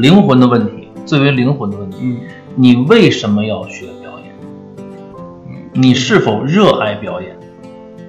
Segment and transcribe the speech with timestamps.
[0.00, 2.20] 灵魂的问题，最为灵魂的问题，嗯
[2.56, 4.34] 你为什么要学表演？
[5.74, 7.38] 你是否热爱表演？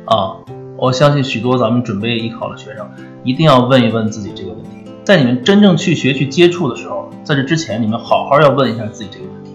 [0.05, 0.37] 啊，
[0.77, 2.89] 我相信许多咱们准备艺考的学生
[3.25, 4.69] 一定要问一问自己这个问题。
[5.03, 9.51] 在你们真正去学、去接触的时候，在这之前，你们好好要问一下自己这个问题。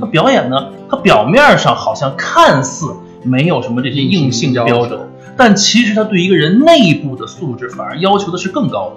[0.00, 0.56] 那嗯表演呢，
[0.90, 2.92] 它表面上好像看似
[3.22, 8.96] 没有什么这些硬性要求标准，但其实它对一个人内部的素质反而要求的是更高的。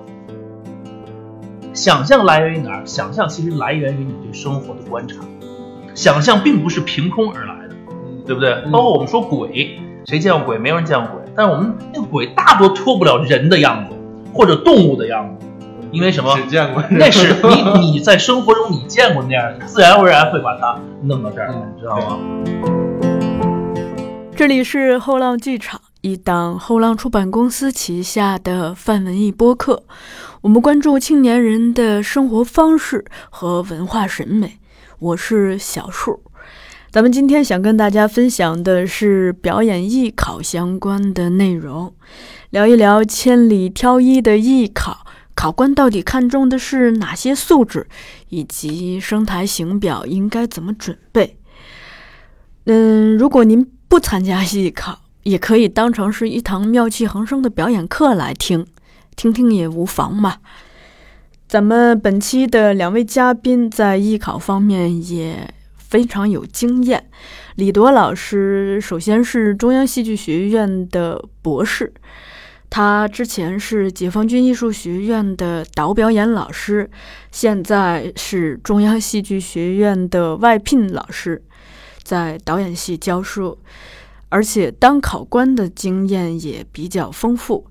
[1.74, 2.86] 想象来源于哪儿？
[2.86, 5.16] 想象其实来源于你对生活的观察。
[5.94, 7.76] 想象并不是凭空而来的，
[8.26, 8.52] 对不对？
[8.66, 10.58] 嗯包括我们说鬼，谁见过鬼？
[10.58, 11.22] 没有人见过鬼。
[11.36, 13.96] 但是我们那个鬼大多脱不了人的样子，
[14.34, 15.46] 或者动物的样子，
[15.92, 16.36] 因为什么？
[16.38, 17.36] 只见过那是
[17.80, 22.20] 你你在生活中你见过那样的，自然而然会把它弄到这儿来，嗯你知道吗？
[24.36, 29.84] 这里是后浪剧场，一档后浪出版公司旗下的泛文艺播客。
[30.42, 34.58] 我们关注青年人的生活方式和文化审美。
[34.98, 36.24] 我是小树。
[36.90, 41.94] 咱们今天想跟大家分享的是表演艺考相关的内容，
[42.50, 47.86] 聊一聊千里挑一的艺考，考官到底看重的是哪些素质，
[48.30, 51.38] 以及声台形表应该怎么准备。
[52.66, 58.66] 嗯，如果您不参加艺考，也可以当成是一堂妙趣横生的表演课来听，
[59.22, 60.38] 听听也无妨嘛。
[61.48, 67.08] 咱们本期的两位嘉宾在艺考方面也非常有经验。
[67.54, 71.94] 李铎老师首先是中央戏剧学院的博士，
[72.72, 76.90] 他之前是解放军艺术学院的导表演老师，
[77.32, 81.44] 现在是中央戏剧学院的外聘老师。
[82.02, 83.60] 在导演系教书，
[84.30, 87.68] 而且当考官的经验也比较丰富。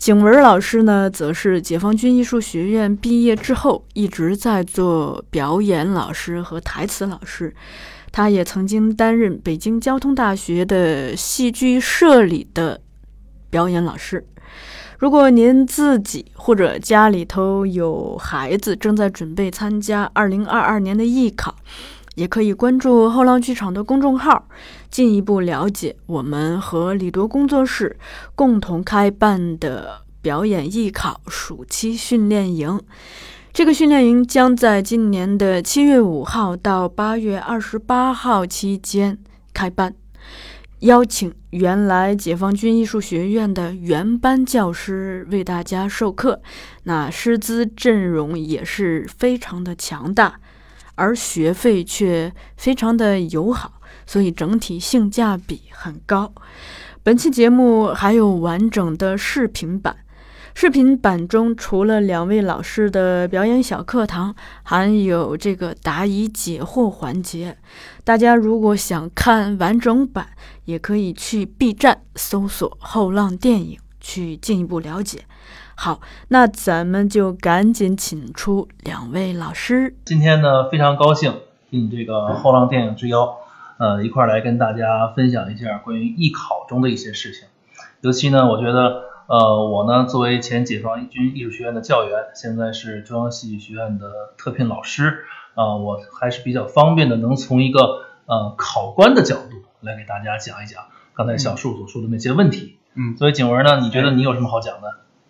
[0.00, 7.54] 景文老师呢，则是解放军艺术学院毕业之后一直在做表演老师和台词老师。
[8.10, 12.80] 他也曾经担任北京交通大学的戏剧社里的
[13.50, 14.26] 表演老师。
[14.98, 21.54] 如果您自己或者家里头有孩子正在准备参加2022年的艺考，
[22.14, 24.48] 也可以关注后浪剧场的公众号，
[24.90, 27.96] 进一步了解我们和李铎工作室
[28.34, 32.80] 共同开办的表演艺考暑期训练营。
[33.52, 39.18] 这个训练营将在今年的七月五号到八月二十八号期间
[39.52, 39.94] 开办，
[40.80, 46.40] 邀请原来解放军艺术学院的原班教师为大家授课，
[46.84, 50.38] 那师资阵容也是非常的强大。
[50.94, 53.79] 而学费却非常的友好，
[54.10, 56.32] 所以整体性价比很高。
[57.04, 59.98] 本期节目还有完整的视频版，
[60.52, 64.34] 视频版中除了两位老师的表演小课堂，
[64.64, 67.56] 还有这个答疑解惑环节。
[68.02, 70.30] 大家如果想看完整版，
[70.64, 75.20] 也可以去 B 站搜索“后浪电影”去进一步了解。
[75.76, 76.00] 好，
[76.30, 79.94] 那咱们就赶紧请出两位老师。
[80.04, 81.32] 今天呢，非常高兴
[81.70, 83.38] 应这个后浪电影之邀，
[83.80, 87.48] 呃，一块儿来跟大家分享一下关于艺考中的一些事情。
[88.02, 95.24] 尤其呢，我觉得，呃，我呢作为前解放军艺术学院的教员，现在是中央戏剧学院的特聘老师，
[95.54, 102.76] 啊、我还是比较方便的，能从一个呃考官的角度来给大家讲一讲刚才小树所说的那些问题。
[102.94, 104.88] 嗯所以景文呢，你觉得你有什么好讲的？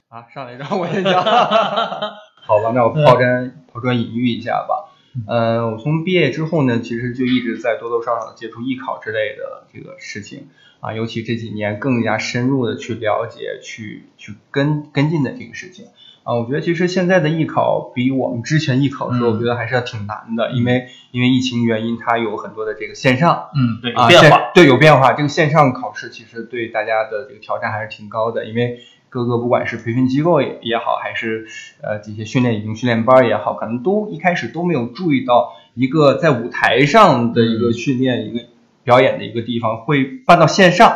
[0.09, 1.23] 啊，上来让我先讲。
[2.43, 4.90] 好吧，那我抛砖抛砖引玉一下吧。
[5.27, 10.49] 呃，我从毕业之后呢，其实就一直在多多少少地接触艺考之类的这个事情
[10.79, 15.87] 啊，尤其这几年更加深入的去了解、去去跟跟进的这个事情
[16.23, 16.35] 啊。
[16.35, 24.51] 我觉得其实现在的艺考比我们之前艺考的时候，嗯我觉得还是要挺难的，因为因为疫情原因，它有很多的这个线上嗯，对，有啊，变化线。
[24.55, 25.13] 对，有变化。
[25.13, 28.79] 这个线上考试其实对大家的这个挑战还是挺高的，因为
[29.11, 31.47] 各个不管是培训机构也也好，还是
[31.83, 38.47] 呃这些训练营、训练班儿也好，可能都一开始都没有注意到一个在舞台上的一个训练、一个
[38.85, 40.91] 表演的一个地方会搬到线上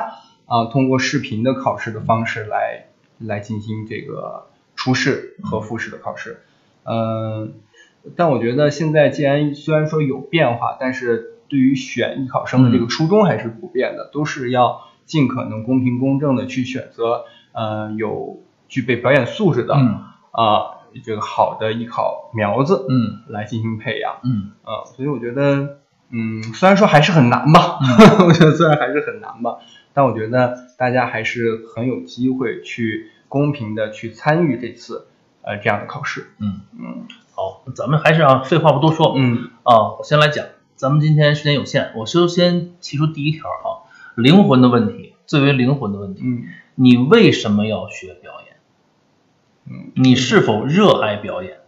[0.47, 2.87] 啊，通过视频的考试的方式来
[3.19, 4.47] 来进行这个
[4.77, 6.41] 初试和复试的考试。
[6.85, 7.55] 嗯，
[8.15, 17.25] 但我觉得现在既然虽然说有变化，但是对于选艺考生的这个初衷还是不变的，都是要尽可能公平公正的去选择，
[17.55, 20.01] 呃，有具备表演素质的，嗯。
[20.33, 24.51] 啊、这个好的艺考苗子，嗯来进行培养，嗯。
[24.65, 25.79] 啊、所以我觉得，
[26.11, 27.79] 嗯，虽然说还是很难吧，
[28.27, 29.59] 我觉得虽然还是很难吧，
[29.93, 35.07] 但我觉得大家还是很有机会去公平的去参与这次
[35.43, 36.61] 呃这样的考试，嗯。
[36.79, 37.07] 嗯。
[37.33, 39.51] 好，好，咱们还是啊，废话不多说，嗯。
[39.63, 43.87] 啊，我先来讲，咱们今天时间有限，我首先提出第一条啊，
[44.17, 46.45] 灵魂的问题，最为灵魂的问题，嗯
[46.77, 48.57] 你为什么要学表演？
[49.67, 51.59] 嗯，你是否热爱表演？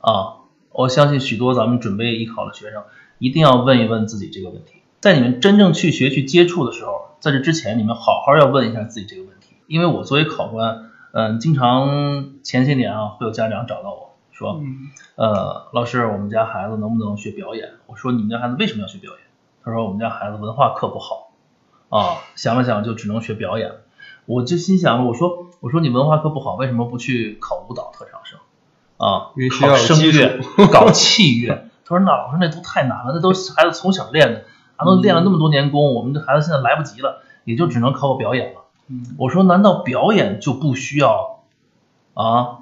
[0.00, 0.38] 啊，
[0.70, 2.84] 我相信许多咱们准备艺考的学生
[3.18, 4.82] 一定要问一问自己这个问题。
[5.00, 9.56] 在你们真正去学去接触的时候，在这之前，你们好好要问一下自己这个问题。
[9.66, 17.72] 因为我作为考官，嗯、经常前些年啊，会有家长找到我说，嗯呃，老师，我们家孩子能不能学表演？
[17.86, 19.20] 我说你们家孩子为什么要学表演？
[19.62, 21.29] 他说我们家孩子文化课不好，
[21.90, 23.72] 啊，想了想就只能学表演。
[24.24, 28.38] 我就心想，我说我说你文化课不好，为什么不去考舞蹈特长生？
[28.96, 30.40] 啊因为，需要考声乐，
[30.72, 31.68] 搞器乐。
[31.84, 34.44] 他说那老师那都太难了，那都是孩子从小练的，
[34.76, 38.60] 还都练了那么多年功，我们这孩子现在来不及了，也就只能考个表演了。
[38.86, 41.42] 嗯我说难道表演就不需要
[42.14, 42.58] 啊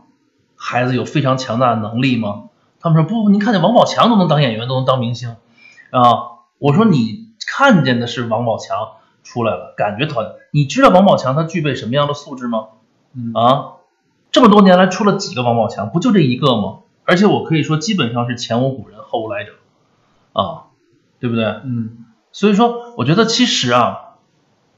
[0.57, 2.45] 孩子有非常强大的能力吗？
[2.81, 5.37] 他们说不，您看见王宝强都能当演员，都能当明星
[5.91, 6.39] 啊。
[6.59, 8.93] 我说你看见的是王宝强
[9.23, 10.33] 出来了，感觉讨厌。
[10.51, 12.69] 你知道王宝强他具备什么样的素质吗？
[13.15, 13.73] 嗯啊，
[14.33, 15.91] 这么多年来出了几个王宝强？
[15.91, 16.81] 不就这一个吗？
[17.05, 19.53] 而且我可以说，基本上是前无古人后无来者
[20.33, 20.65] 啊，
[21.21, 21.45] 对不对？
[21.65, 24.17] 嗯所以说，我觉得其实啊，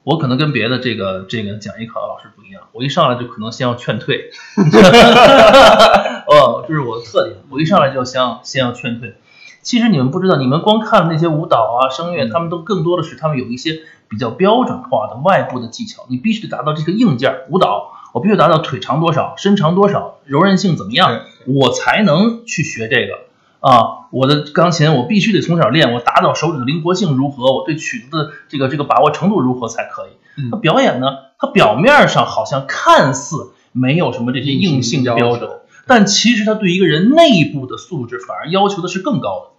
[0.05, 4.31] 我可能跟别的这个这个讲艺考的老师不一样，我一上来就可能先要劝退，
[6.27, 9.17] 哦，这是我的特点，我一上来就要先要先要劝退。
[9.63, 17.47] 其实你们不知道，你们光看那些舞蹈啊、声乐，他们都更多的是他们有一些比较标准化的外部的技巧，你必须得达到这个硬件儿。
[17.51, 23.31] 舞蹈，我必须达到腿长多少、身长多少、柔韧性怎么样，我才能去学这个。
[23.61, 30.11] 啊，我的钢琴我必须得从小练，我打到手指的灵活性如何，我对曲子的这个这个把握程度如何才可以。
[30.51, 31.09] 那嗯表演呢，
[31.39, 35.51] 它表面上好像看似没有什么这些硬性的标准，
[35.87, 39.50] 但其实它对一个人内部的素质反而要求的是更高的，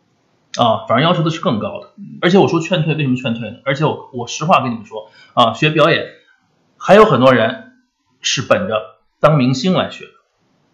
[0.58, 1.90] 啊，反而要求的是更高的。
[2.22, 3.58] 而且我说劝退，为什么劝退呢？
[3.66, 6.06] 而且我我实话跟你们说啊，学表演
[6.78, 7.74] 还有很多人
[8.22, 10.12] 是本着当明星来学的，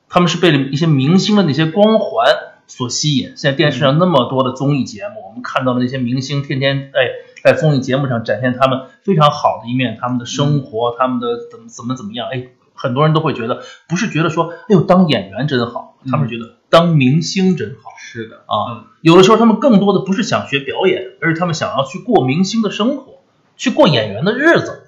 [0.10, 2.34] 他们是被一些明星的那些光环
[2.66, 3.34] 所吸引。
[3.36, 7.10] 现在电视上那么多的综艺节目，我们看到的那些明星天天哎
[7.44, 17.92] 在综艺节目上展现他们非常好的一面，他们的生活，他们的怎么怎么怎么样，哎，很多人都会觉得不是觉得说，哎呦当演员真好，他们觉得当明星真好。
[17.98, 23.20] 是的啊，有的时候他们更多的不是想学表演，而是他们想要去过明星的生活，
[23.58, 24.88] 去过演员的日子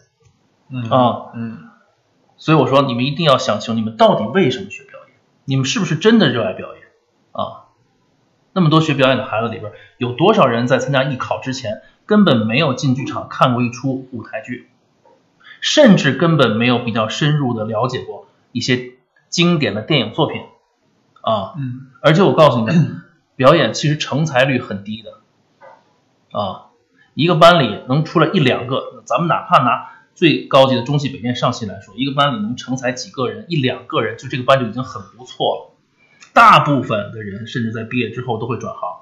[0.69, 1.31] 嗯啊。
[1.35, 1.57] 嗯
[2.37, 5.17] 所以我说，你们一定要想清，你们到底为什么学表演？
[5.43, 6.83] 你们是不是真的热爱表演
[7.33, 7.67] 啊？
[8.53, 14.69] 那么多学表演的孩子里边，有多少人在参加艺考之前根本没有进剧场看过一出舞台剧，
[15.59, 18.93] 甚至根本没有比较深入的了解过一些
[19.27, 20.41] 经典的电影作品
[21.21, 21.53] 啊？
[21.57, 23.01] 嗯而且我告诉你们，
[23.35, 25.19] 表演其实成才率很低的，
[26.31, 26.71] 啊，
[27.13, 35.75] 一个班里能出来一两个，咱们哪怕拿最高级的中戏、北电、上戏来说，一个班里能成才几个人，一两个人，就这个班就已经很不错了。
[36.31, 38.99] 大部分的人甚至在毕业之后都会转行。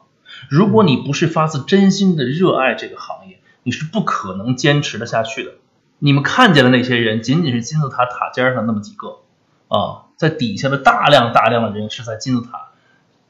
[0.50, 5.52] 如果你不是发自真心的热爱这个行业，你是不可能坚持的下去的。
[6.00, 9.20] 你们看见的那些人，仅仅是金字塔塔尖上那么几个
[9.68, 12.72] 啊，在底下的大量大量的人是在金字塔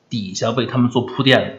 [0.09, 1.55] 底下为他们做铺垫的。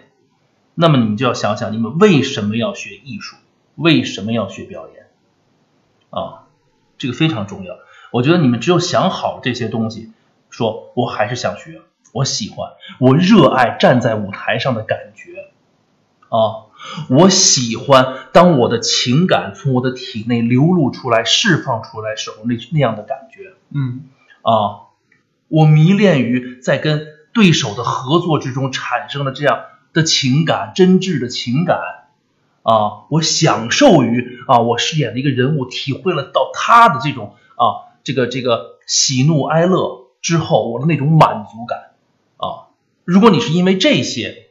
[0.75, 3.37] 那么你们就要想想，你们为什么要学艺术？
[3.76, 5.06] 为什么要学表演？
[6.11, 6.49] 啊，
[6.97, 7.76] 这个非常重要。
[8.11, 10.12] 我觉得你们只有想好这些东西，
[10.50, 11.82] 说我还是想学，
[12.12, 15.52] 我喜欢，我热爱站在舞台上的感觉，
[16.28, 16.73] 啊，
[17.11, 23.52] 我喜欢当我的情感从我的体内流露出来、释放出来时候那那样的感觉。
[23.70, 24.08] 嗯
[24.40, 24.88] 啊，
[25.49, 31.78] 我迷恋于在跟对手的合作之中产生的这样的情感，真挚的情感
[32.62, 41.93] 啊，我享受于啊，我饰演的一个人物，体会了到他的这种啊，这个这个喜怒哀乐之后，我的那种满足感
[42.37, 42.69] 啊。
[43.05, 44.49] 如果你是因为这些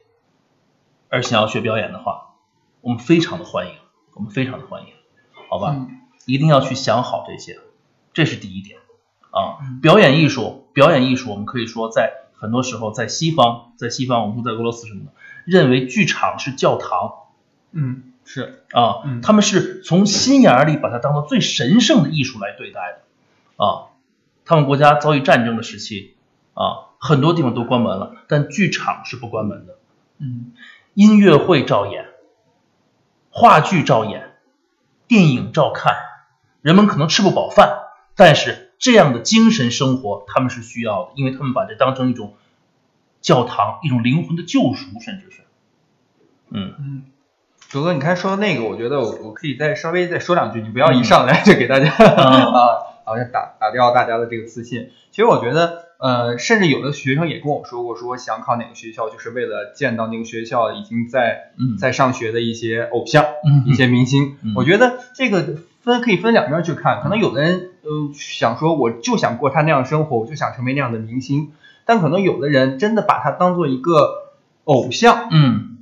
[1.09, 2.35] 而想要学表演的话，
[2.81, 3.73] 我们非常的欢迎，
[4.13, 4.87] 我们非常的欢迎，
[5.49, 5.75] 好吧？
[5.77, 7.57] 嗯一定要去想好这些，
[8.11, 8.79] 这是第一点
[9.31, 9.63] 啊。
[9.81, 15.11] 表演艺术，表演艺术，我们可以说在很多时候在西方，在西方，我们说在俄罗斯什么的，
[15.43, 17.13] 认为剧场是教堂
[17.71, 23.89] 嗯是啊，嗯他们是从心眼儿里把它当做最神圣的艺术来对待的啊。
[24.45, 26.15] 他们国家遭遇战争的时期
[26.53, 29.77] 啊，很多地方都关门了，但剧场是不关门的。
[30.19, 30.51] 嗯
[30.93, 32.05] 音乐会照演，
[33.31, 34.35] 话剧照演，
[35.07, 35.95] 电影照看，
[36.61, 37.79] 人们可能吃不饱饭，
[38.15, 42.35] 但是这样的精神生活他们是需要的，因为他们把这当成一种
[43.21, 45.41] 教堂，一种灵魂的救赎，甚至是，
[46.51, 46.73] 嗯。
[46.79, 47.03] 嗯，
[47.69, 54.89] 卓哥，你看说那个，我觉得我我可以再稍微再说两句，你不要一上来就给大家、 啊，好像打打掉大家的这个自信。
[55.11, 61.77] 其实我觉得，呃，甚至有的学生也跟我说过，说想考哪个学校，就是为了见到那个学校已经在嗯。
[61.77, 63.63] 在上学的一些偶像、嗯。
[63.65, 64.37] 一些明星。
[64.43, 64.53] 嗯。
[64.55, 71.53] 我觉得这个分可以分两边去看，可能有的人呃想说，我就想过他那样生活，我就想成为那样的明星，
[71.85, 74.33] 但可能有的人真的把他当做一个
[74.65, 75.29] 偶像。
[75.31, 75.77] 嗯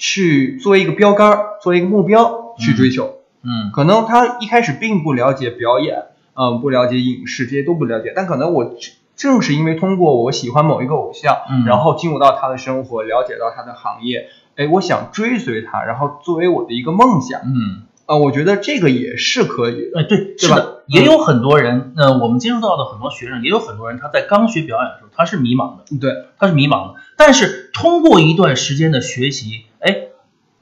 [0.00, 3.16] 去作为一个标杆儿，作为一个目标去追求。
[3.42, 8.12] 嗯可能他一开始并不了解表演，嗯，不了解影视，这些都不了解。
[8.14, 8.76] 但可能我正
[9.16, 17.40] 正是因为通过我喜欢某一个偶像，嗯然后进入到他的生活，了解到他的行业，哎，我想追随他，然后作为我的一个梦想。
[17.40, 19.98] 嗯，啊、我觉得这个也是可以的。
[19.98, 27.00] 哎，对，对吧也有很多人，呃，我们接触到的很多学生，也有很多人，他在刚学表演的时候，他是迷茫的，对，他是迷茫的。
[27.16, 30.08] 但是通过一段时间的学习，哎，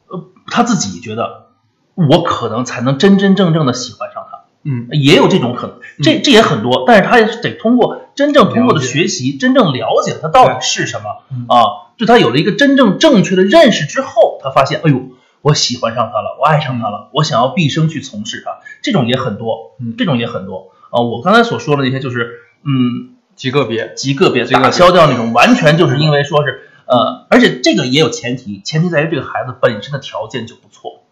[0.08, 1.46] 呃，他自己觉得
[1.94, 15.02] 我可能才能真真正正的喜欢上他，嗯也有这种可能，这这也很多，但是他也是得通过真正通过的学习，真正了解它到底是什么嗯啊，对他有了一个真正正确的认识之后，他发现，哎呦，
[15.46, 21.02] 我喜欢上他了，我爱上他了，我想要毕生去从事它，这种也很多，嗯这种也很多啊。
[21.02, 23.94] 我刚才所说的那些，就是嗯，极个别。
[23.94, 31.04] 极个别打消掉那种，完全就是因为说是呃，而且这个也有前提，前提在于这个孩子本身的条件就不错，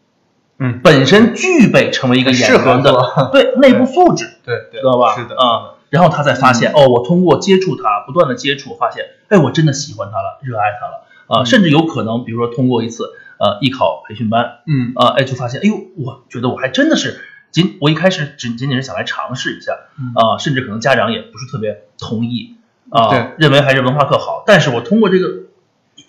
[0.58, 5.14] 嗯，本身具备成为一个演适合员的对内部素质，对对，知道吧？
[5.14, 13.12] 是的，啊，然后他才发现，哦，我通过接触他，不断的接触，发现，哎，我真的喜欢他了，热爱他了，啊，嗯甚至有可能，比如说通过一次
[13.44, 17.20] 呃艺考培训班，嗯啊，哎，就发现，哎呦，我觉得我还真的是
[17.50, 22.56] 仅我一开始只仅仅是想来尝试一下，嗯啊，甚至可能家长也不是特别同意，
[22.88, 25.44] 啊，对认为还是文化课好，但是我通过这个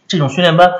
[0.07, 0.71] 这种训练班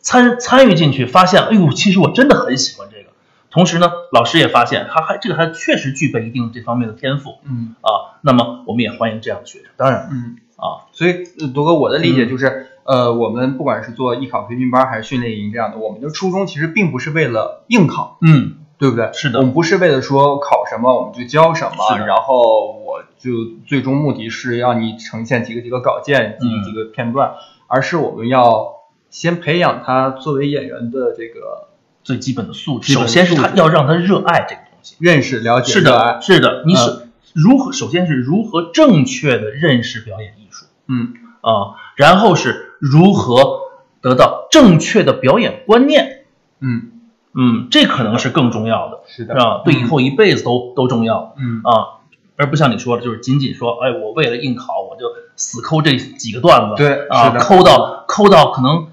[0.00, 3.10] 参参与进去，发现，哎呦，其实我真的很喜欢这个。
[3.50, 8.18] 同时呢，老师也发现他还这个还确实具备一定这方面的天赋嗯啊。
[8.22, 9.68] 那么我们也欢迎这样的学生。
[9.76, 10.36] 当然嗯。
[10.56, 19.10] 啊，所以，呃铎哥，我的理解嗯就是，呃，我们不管是做艺考培训班还是训练营这样的，我们的初衷其实并不是为了应考，嗯，对不对？
[19.12, 23.30] 是的我们不是为了说考什么我们就教什么，的然后我就
[23.66, 27.32] 最终目的是要你呈现几个几个稿件，几个嗯几个片段，
[27.66, 28.74] 而是我们要
[29.08, 31.68] 先培养他作为演员的这个
[32.02, 34.96] 最基本的素质，首先是他要让他热爱这个东西。
[34.98, 36.20] 认识、了解、是热爱的，。
[36.20, 37.72] 是的，你是如何？
[37.72, 43.60] 首先是如何正确的认识表演艺术嗯啊，然后是如何
[44.00, 46.24] 得到正确的表演观念。
[46.60, 46.90] 嗯，
[47.34, 49.62] 嗯，这可能是更重要的，是的？
[49.64, 51.34] 对以后一辈子都都重要。
[51.38, 51.60] 嗯。
[51.64, 52.04] 啊，
[52.36, 58.88] 而不像你说的，就是仅仅说，哎，我为了应考，我就死抠这几个段子，对啊，抠到抠到可能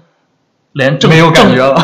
[0.72, 1.74] 连正没有感觉了。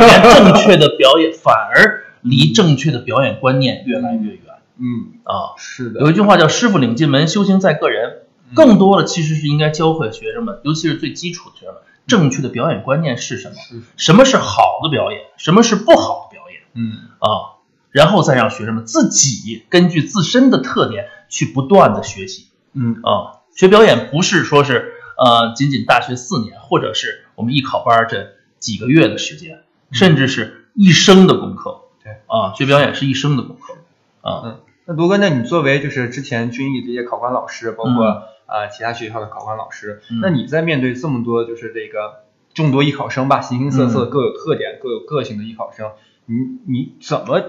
[0.00, 4.40] 连正确的表演反而离正确的表演观念越来越远。
[4.78, 5.54] 嗯，啊。
[5.56, 8.21] 是的，有一句话叫“师傅领进门，修行在个人”，嗯
[8.54, 13.54] 更多的其实是应该教会学生们，尤其是最基础的学生们，正确的表演观念是什么？
[13.56, 15.20] 是什么是好的表演？
[15.36, 16.60] 什么是不好的表演？
[16.74, 23.40] 嗯啊，然后再让学生们自己根据自身的特点去不断的学习嗯啊。
[23.54, 31.82] 学表演不是说是呃仅仅大学四年，或者是我们艺考班这几个月的时间，甚至是一生的功课。
[32.02, 33.74] 对啊，学表演是一生的功课
[34.22, 34.42] 啊。
[34.44, 45.90] 嗯，那罗哥，那你作为就是之前军艺这些考官老师，包括、嗯呃其他学校的考官老师，嗯那你在面对这么多就是这个众多艺考生吧，形形色色、嗯各有特点、各有个性的艺考生，
[46.26, 47.42] 你你怎么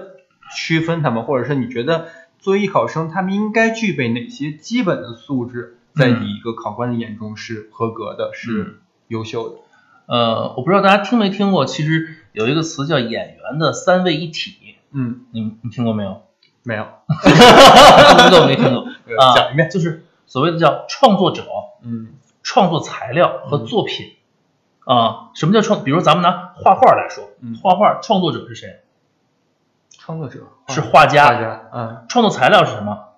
[0.56, 2.08] 区分他们，或者是你觉得
[2.38, 9.56] 作为艺考生，他们应该具备哪些基本的素质，在嗯你一个考官的眼中是合格的，是优秀的？
[10.06, 16.22] 呃，我不知道大家听没听过，其实有一个词叫演员的三位一体，嗯，你你听过没有？
[16.62, 16.86] 没有，
[18.18, 18.86] 听过没听过？
[19.06, 19.68] 呃啊，讲一遍。
[19.68, 21.44] 就是所谓的叫创作者、
[21.84, 24.16] 嗯创作材料和作品。
[24.84, 25.84] 啊，什么叫创？
[25.84, 28.82] 比如咱们拿画画来说，嗯画画创作者是谁？
[29.92, 31.26] 创作者是画家。
[31.28, 33.12] 画家，嗯，创作材料是什么？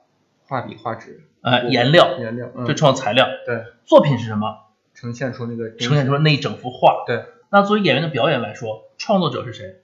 [0.46, 3.26] 画笔、画纸、呃，颜料，颜料，嗯这创作材料。
[3.46, 4.66] 对，作品是什么？
[4.92, 7.04] 呈现出那个呈现出那一整幅画。
[7.06, 9.80] 对，那作为演员的表演来说，创作者是谁？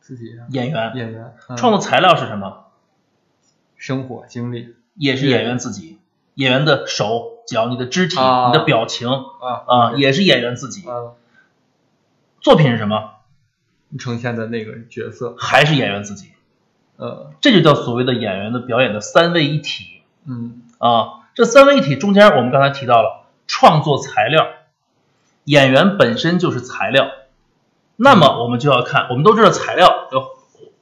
[0.00, 0.92] 自己啊演员。
[0.96, 2.66] 演员创作材料是什么？
[3.74, 5.98] 生活经历也是演员自己。
[6.34, 10.88] 演员的手脚、你的肢体、啊你的表情啊啊，也是演员自己。
[10.88, 11.16] 啊，
[12.40, 13.14] 作品是什么？
[13.98, 16.32] 呈现的那个角色，还是演员自己。
[16.96, 21.24] 呃，这就叫所谓的演员的表演的三位一体嗯啊。
[21.34, 24.46] 这三位一体中间，我们刚才提到了创作材料，
[25.44, 27.08] 演员本身就是材料。
[27.96, 30.22] 那么我们就要看，我们都知道材料有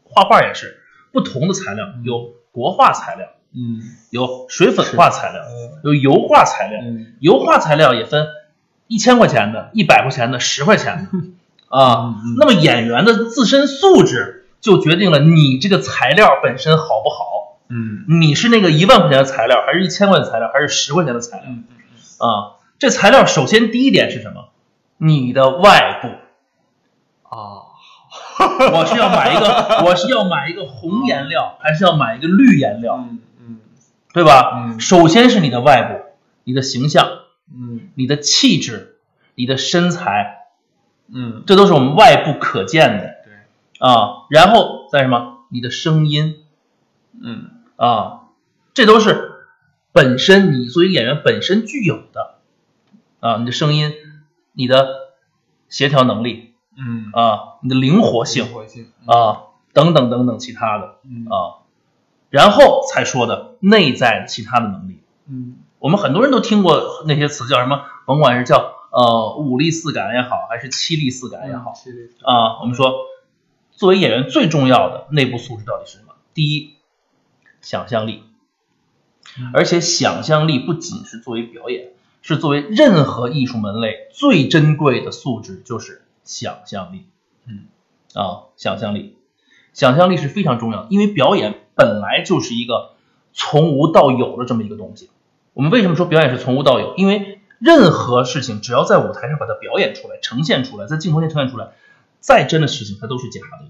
[0.05, 0.83] 画画也是
[1.13, 6.81] 不同的材料，有国画材料，嗯有水粉画材料，嗯有油画材料。
[6.83, 8.27] 嗯油画材料也分
[8.87, 11.19] 一千块钱的、一百块钱的、十块钱的
[11.77, 12.15] 啊。
[12.39, 17.59] 那么演员的自身素质就决定了你这个材料本身好不好。
[17.69, 21.65] 嗯你是那个一万块钱的材料，还是一千块钱的材料，还是十块钱的材料嗯
[22.19, 22.57] 啊？
[22.79, 24.51] 这材料首先第一点是什么？
[24.99, 26.09] 你的外部。
[27.29, 27.65] 啊
[28.73, 33.05] 我是要买一个，我是要买一个红颜料，还是要买一个绿颜料，
[34.17, 34.51] 对吧？
[34.57, 34.81] 嗯。
[34.81, 36.01] 首先是你的外部，
[36.45, 37.07] 你的形象，
[37.55, 37.91] 嗯。
[37.97, 38.97] 你的气质，
[39.35, 40.47] 你的身材，
[41.13, 41.45] 嗯。
[41.47, 43.15] 这都是我们外部可见的。
[43.27, 43.35] 对。
[43.79, 44.25] 啊。
[44.31, 45.41] 然后再什么？
[45.51, 46.37] 你的声音。
[47.23, 47.51] 嗯。
[47.77, 48.29] 啊，
[48.73, 49.33] 这都是
[49.93, 52.39] 本身你作为演员本身具有的。
[53.21, 53.93] 啊，你的声音，
[54.55, 54.89] 你的
[55.69, 56.55] 协调能力。
[56.79, 57.11] 嗯。
[57.13, 58.47] 啊，你的灵活性。
[58.47, 58.91] 灵活性。
[59.05, 60.95] 啊，等等等等其他的。
[61.05, 61.27] 嗯。
[61.27, 61.66] 啊，
[62.37, 65.01] 然后才说的内在的其他的能力。
[65.27, 67.85] 嗯我们很多人都听过那些词，叫什么？
[68.05, 71.73] 甭管是叫呃五力四感也好，还是七力四感也好，
[72.25, 72.93] 啊，我们说，
[73.71, 76.13] 作为演员最重要的内部素质到底是什么？
[76.35, 76.75] 第一，
[77.63, 78.25] 想象力
[79.39, 87.07] 嗯，而且想象力不仅是作为表演，是作为任何艺术门类最珍贵的素质，就是想象力。
[87.47, 87.67] 嗯，
[88.15, 89.17] 啊，想象力，
[89.73, 92.95] 想象力是非常重要的，因为表演本来就是一个
[93.33, 95.11] 从无到有的这么一个东西。
[95.53, 96.97] 我们为什么说表演是从无到有？
[96.97, 101.69] 因为任何事情只要在舞台上把它表演出来、呈现出来，在镜头前呈现出来，
[102.19, 103.69] 再真的事情它都是假的。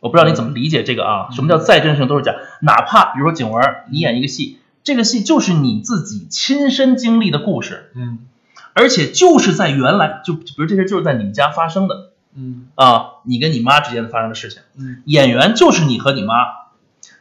[0.00, 1.28] 我不知道你怎么理解这个啊？
[1.32, 2.34] 什么叫再真的事情都是假？
[2.60, 8.26] 哪怕比如说景文，你演一个戏，这个戏就是你自己亲身经历的故事，嗯
[8.74, 14.62] 而且就是在原来就比如这些就是在你们家发生的嗯啊，你跟你妈之间的发生的事情。
[14.76, 15.02] 嗯。
[15.06, 16.34] 演员就是你和你妈，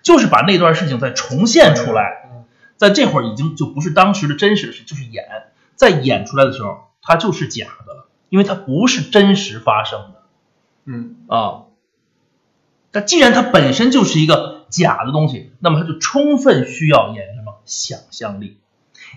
[0.02, 2.46] 就是把那段事情再重现出来，嗯。
[2.78, 5.24] 在这会儿已经就不是当时的真实的事，就是演，
[5.76, 10.22] 在演出来的时候，它就是假的了，因为它不是真实发生的
[10.86, 11.16] 嗯。
[11.28, 11.64] 啊。
[12.92, 18.58] 但既然它本身就是一个假的东西，那么它就充分需要演员什么想象力，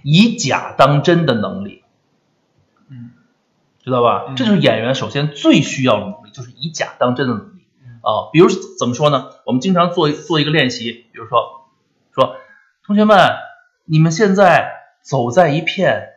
[0.03, 1.83] 以假当真的能力，
[2.89, 3.11] 嗯。
[3.83, 4.27] 知道吧？
[4.29, 4.37] 嗯。
[4.37, 8.29] 这就是演员首先最需要就是以假当真的能力嗯啊。
[8.33, 9.31] 比如怎么说呢？
[9.47, 11.71] 我们经常做做一个练习，比如说
[12.15, 12.37] 说，
[12.85, 13.17] 同学们，
[13.87, 16.11] 你们现在走在一片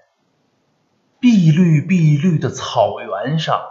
[1.20, 3.62] 碧绿碧绿的草原上，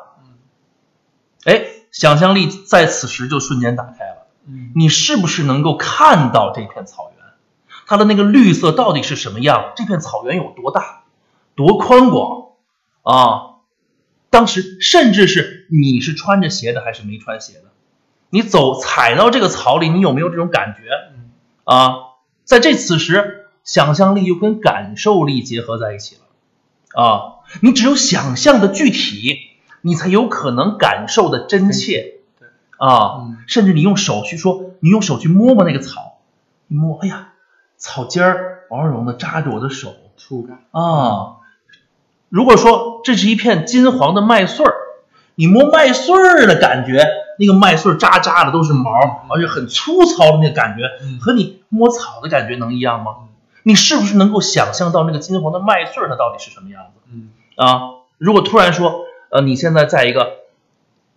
[1.44, 4.26] 哎，想象力在此时就瞬间打开了。
[4.48, 7.26] 嗯你是不是能够看到这片草原？
[7.86, 9.72] 它的那个绿色到底是什么样？
[9.76, 11.02] 这片草原有多大，
[11.54, 12.52] 多宽广
[13.02, 13.55] 啊？
[14.36, 17.70] 当时甚至是你是穿着鞋的还是没穿鞋的？
[18.28, 20.82] 你走踩到这个草里，你有没有这种感觉
[21.14, 21.30] 嗯
[21.64, 21.94] 啊？
[22.44, 27.40] 在这此时，想象力又跟感受力结合在一起了啊！
[27.62, 29.38] 你只有想象的具体，
[29.80, 32.46] 你才有可能感受的真切对
[32.76, 33.20] 啊！
[33.20, 36.18] 嗯甚至你用手去说，你用手去摸摸那个草，
[36.66, 37.32] 你摸，哎呀，
[37.78, 41.36] 草尖儿毛茸茸的扎着我的手触感啊。
[42.28, 44.74] 如果说这是一片金黄的麦穗儿，
[45.36, 47.06] 你摸麦穗儿的感觉，
[47.38, 48.90] 那个麦穗儿渣渣的都是毛，
[49.30, 53.28] 而且很粗糙的那个感觉，嗯和你摸草的感觉能一样吗嗯？
[53.62, 57.00] 你是不是能够想象到那个金黄的麦穗儿它到底是什么样子？
[57.12, 57.80] 嗯啊，
[58.18, 60.38] 如果突然说，呃，你现在在一个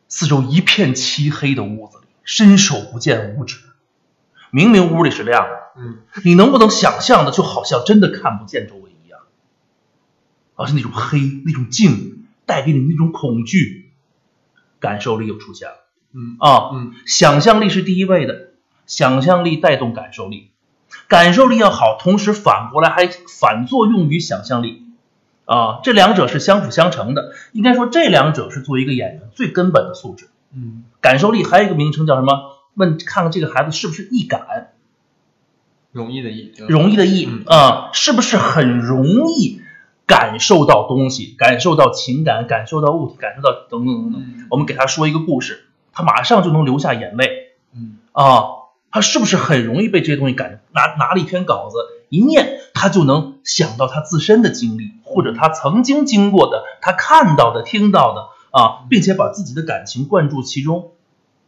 [0.08, 3.58] 四周一片漆黑的屋子里，伸手不见五指，
[4.52, 8.89] 明明屋里是亮的，嗯你能不能想象的，就好像真的看不见周围？
[10.60, 13.92] 而是那种黑、那种静，带给你那种恐惧，
[14.82, 15.76] 感受力又出现了
[16.14, 16.72] 嗯啊！
[16.74, 18.50] 嗯想象力是第一位的，
[18.86, 20.50] 想象力带动感受力，
[21.08, 24.84] 感受力要好，同时反过来还反作用于想象力，
[25.46, 27.34] 啊，这两者是相辅相成的。
[27.54, 30.30] 应该说，这两者是作为一个演员最根本的素质。
[30.54, 32.58] 嗯感受力还有一个名称叫什么？
[32.74, 34.74] 问看看这个孩子是不是易感，
[35.94, 39.62] 容易的易容易的易嗯啊，是不是很容易
[40.10, 44.22] 感受到东西，感受到情感，感受到物体，感受到等等等等。
[44.22, 44.48] 嗯。
[44.50, 47.30] 我们给他说一个故事，他马上就能流下眼泪。
[47.76, 47.98] 嗯。
[48.14, 48.44] 啊，
[48.90, 51.78] 他是不是很容易被这些东西感拿拿了一篇稿子
[52.10, 60.94] 一念，他就能想到他自身的经历，或者他曾经经过的，他看到的、听到的啊，并且把自己的感情灌注其中。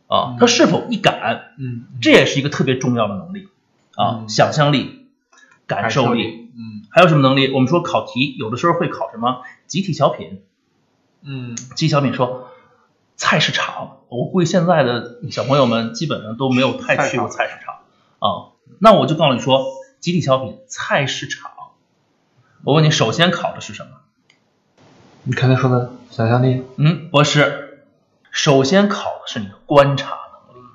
[0.05, 1.85] 啊，他是否一感，嗯。
[1.99, 3.47] 这也是一个特别重要的能力。
[3.95, 4.29] 啊，嗯。
[4.29, 5.07] 想象力、
[5.65, 6.40] 感受力，嗯
[6.91, 7.51] 还有什么能力？
[7.53, 9.41] 我们说考题有的时候会考什么？
[9.65, 10.43] 集体小品，
[11.23, 11.55] 嗯。
[11.55, 12.49] 集体小品说
[13.15, 17.75] 菜市场，我估计现在的小朋友们基本上都没有太去过菜市场。
[18.19, 18.51] 啊。
[18.79, 19.65] 那我就告诉你说，
[19.99, 21.51] 集体小品菜市场，
[22.63, 23.91] 我问你，首先考的是什么？
[25.23, 27.85] 你刚才说的想象力，嗯，不是，
[28.31, 30.17] 首先考的是你的观察
[30.51, 30.67] 能力，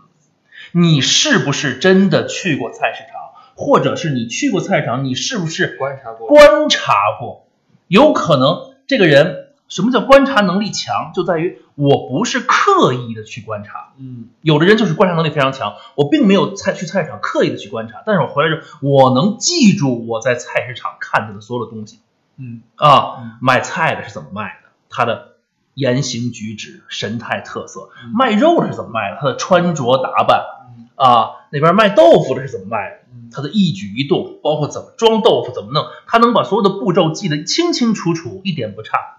[0.95, 3.16] 你是不是真的去过菜市场，
[3.57, 7.47] 或者是你去过菜市场，你是不是观察过，观察过？
[7.89, 13.95] 有可能这个人什么叫观察能力强，就在于我不是刻意的去观察。
[13.99, 14.29] 嗯。
[14.43, 22.01] 有的人就是观察能力非常强，我并没有菜去菜市场刻意的去观察，但是我回来之后，我能记住我在菜市场看到的所有的东西。
[22.37, 22.61] 嗯。
[22.77, 25.37] 啊嗯，卖菜的是怎么卖的，他的
[25.75, 28.13] 言行举止、神态特色；嗯。
[28.15, 30.56] 卖肉的是怎么卖的，他的穿着打扮嗯
[30.97, 39.19] 啊；那边卖豆腐的是怎么卖的，嗯他的一举一动，包括怎么装豆腐、怎么弄，他能把所有的步骤记得清清楚楚，一点不差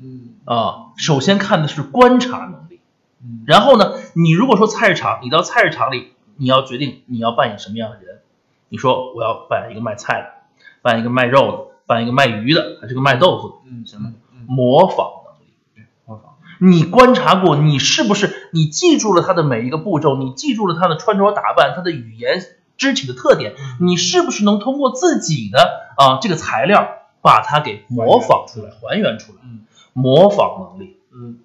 [0.00, 0.92] 嗯啊。
[0.96, 2.80] 首先看的是观察能力。
[3.22, 8.20] 嗯然后呢，你如果说菜市场，你到菜市场里，你要决定你要扮演什么样的人。
[8.70, 13.54] 你说我要扮演一个卖菜的，扮演一个卖肉的，扮演一个卖鱼的，还是个卖豆腐的？
[14.46, 15.19] 模仿，
[16.60, 20.16] 你观察过，你是不是你记住了他的每一个步骤？
[20.16, 22.40] 你记住了他的穿着打扮、他的语言、
[22.76, 23.54] 肢体的特点？
[23.80, 25.58] 你是不是能通过自己的
[25.96, 26.88] 啊这个材料
[27.22, 29.38] 把它给模仿出来、还原出来？
[29.42, 29.60] 嗯
[29.92, 31.40] 模仿能力，嗯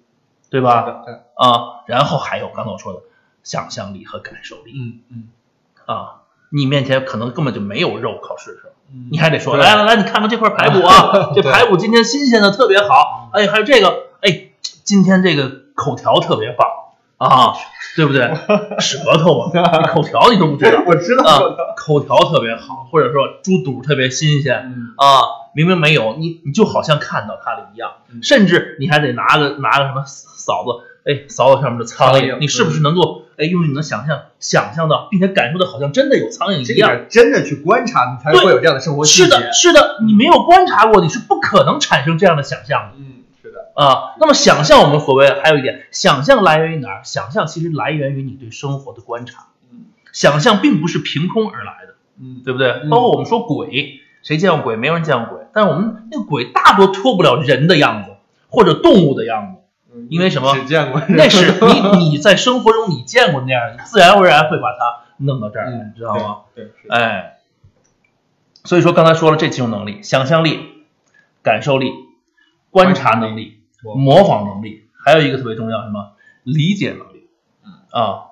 [0.48, 1.02] 对吧？
[1.04, 3.00] 对啊，然后还有刚才我说的
[3.42, 5.28] 想象力和感受力嗯嗯
[5.86, 6.22] 啊。
[6.50, 13.94] 你面前可能根本就没有肉，考试的时候，嗯你还得说，来来来，你看看这块排骨啊， 这排骨今天新鲜的特别好，哎，还有这个，哎，
[14.86, 16.66] 今天这个口条特别棒。
[17.18, 17.54] 啊，
[17.96, 18.30] 对不对？
[18.78, 20.82] 舌头啊， 这口条你都不知道。
[20.86, 21.40] 我知道啊，
[21.74, 24.64] 口条特别好，或者说猪肚特别新鲜。
[24.66, 24.92] 嗯。
[24.98, 25.22] 啊，
[25.54, 28.22] 明明没有，你你就好像看到它了一样，嗯。
[28.22, 37.06] 甚至你还得拿个拿个什么扫子，哎，扫扫上面的苍苍蝇蝇，你是不是能够哎用你能想象想象到，并且感受到好像真的有苍蝇一样？
[37.08, 39.24] 真的去观察，你才会有这样的生活细节。
[39.24, 42.98] 是的，是的，你没有观察过，你是不可能产生这样的想象的。
[42.98, 43.15] 嗯，
[43.76, 47.00] 啊，那么想象我们所谓还有一点，想象来源于哪儿？
[47.04, 49.48] 想象其实来源于你对生活的观察。
[49.70, 52.70] 嗯想象并不是凭空而来的，嗯对不对？
[52.84, 54.76] 嗯包括我们说鬼，谁见过鬼？
[54.76, 58.12] 没有人见过鬼，但是我们那个鬼大多脱不了人的样子
[58.48, 59.60] 或者动物的样子，
[59.94, 61.52] 嗯因为什么只见过那是
[61.92, 66.36] 你你在生活中你见过那样自然而然会把它弄到这儿来，嗯知道吗？？
[66.54, 67.36] 对，哎，
[68.64, 70.86] 所以说刚才说了这几种能力：想象力、
[71.42, 71.92] 感受力、
[72.70, 73.55] 观察能力、
[73.94, 76.12] 模仿能力，还有一个特别重要，什么？
[76.42, 77.28] 理解能力。
[77.64, 78.24] 嗯啊，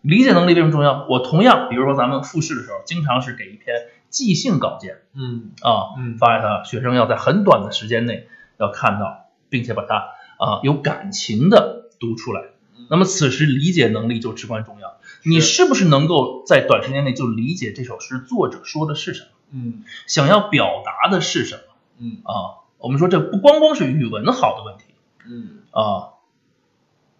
[0.00, 1.06] 理解能力为什么重要？
[1.08, 3.74] 我同样，比如说咱们复试的时候，经常是给一篇
[4.08, 9.96] 即兴稿件嗯啊，嗯发给他，学生要在很短的时间内要看到，并且把它
[10.38, 12.42] 啊有感情的读出来。
[12.90, 14.96] 那么此时理解能力就至关重要。
[15.24, 21.62] 你是不是能够在短时间内就理解这首诗作者说的是什么，嗯想要表达的是什么
[21.98, 22.60] 嗯啊？
[22.78, 24.84] 我们说这不光光是语文好的问题
[25.26, 25.58] 嗯。
[25.70, 26.14] 啊，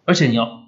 [0.05, 0.63] 而且你要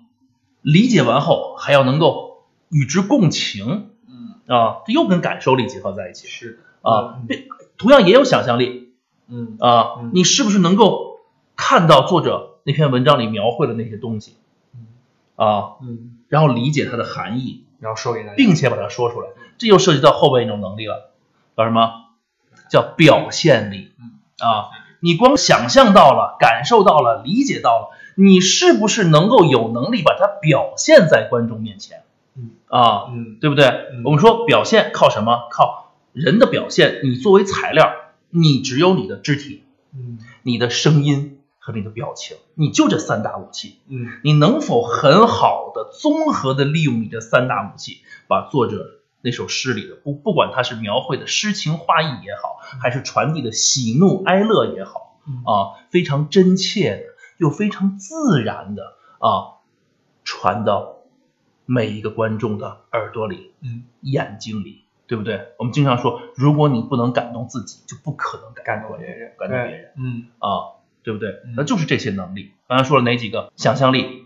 [0.61, 7.19] 理解完后还要能够与之共情嗯，啊，这又跟感受力结合在一起是啊。
[7.27, 7.47] 并
[7.77, 8.93] 同样也有想象力
[9.27, 9.57] 嗯。
[9.59, 11.19] 啊嗯，你是不是能够
[11.55, 14.35] 看到作者那篇文章里描绘的那些东西
[14.73, 14.87] 嗯。
[15.35, 21.11] 啊，嗯，然后理解它的含义，然后说给大家，并且把它说出来，这又涉及到后边一种能力了，
[21.55, 22.05] 叫什么？
[22.69, 23.93] 叫表现力
[24.39, 24.67] 啊！
[25.07, 32.03] 你光想象到了、感受到了、理解到了，你是不是能够有能力把它表现在观众面前？
[32.35, 33.67] 嗯啊，嗯对不对？
[33.67, 35.47] 嗯我们说表现靠什么？
[35.49, 36.99] 靠人的表现。
[37.05, 37.89] 你作为材料，
[38.31, 39.63] 你只有你的肢体、
[39.95, 43.79] 嗯你的声音和你的表情，你就这三大武器。
[43.87, 57.03] 嗯你能否很好的综合的利用你这三大武器，把作者那首诗里的不不管它是描绘的诗情画意也好，还是传递的喜怒哀乐也好，嗯啊，非常真切的
[57.37, 58.83] 又非常自然的
[59.19, 59.59] 啊，
[60.23, 60.97] 传到
[61.65, 65.49] 每一个观众的耳朵里、嗯，眼睛里，对不对？
[65.57, 69.91] 我们经常说，如果你不能感动自己，就不可能感动别人，感动别人。
[69.97, 71.55] 嗯啊，对不对嗯？
[71.57, 72.53] 那就是这些能力。
[72.67, 73.51] 刚才说了哪几个？
[73.55, 74.25] 想象力、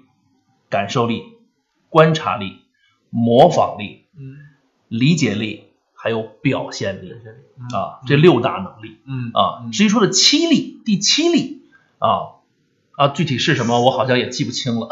[0.70, 1.24] 感受力、
[1.90, 2.62] 观察力、
[3.10, 4.38] 模仿力、嗯
[4.92, 7.14] 理解力，还有表现力
[7.58, 9.72] 嗯啊，这六大能力嗯啊。
[9.72, 11.64] 至于说的七力，第七力
[11.98, 12.44] 啊
[12.98, 14.90] 啊，具体是什么，我好像也记不清了，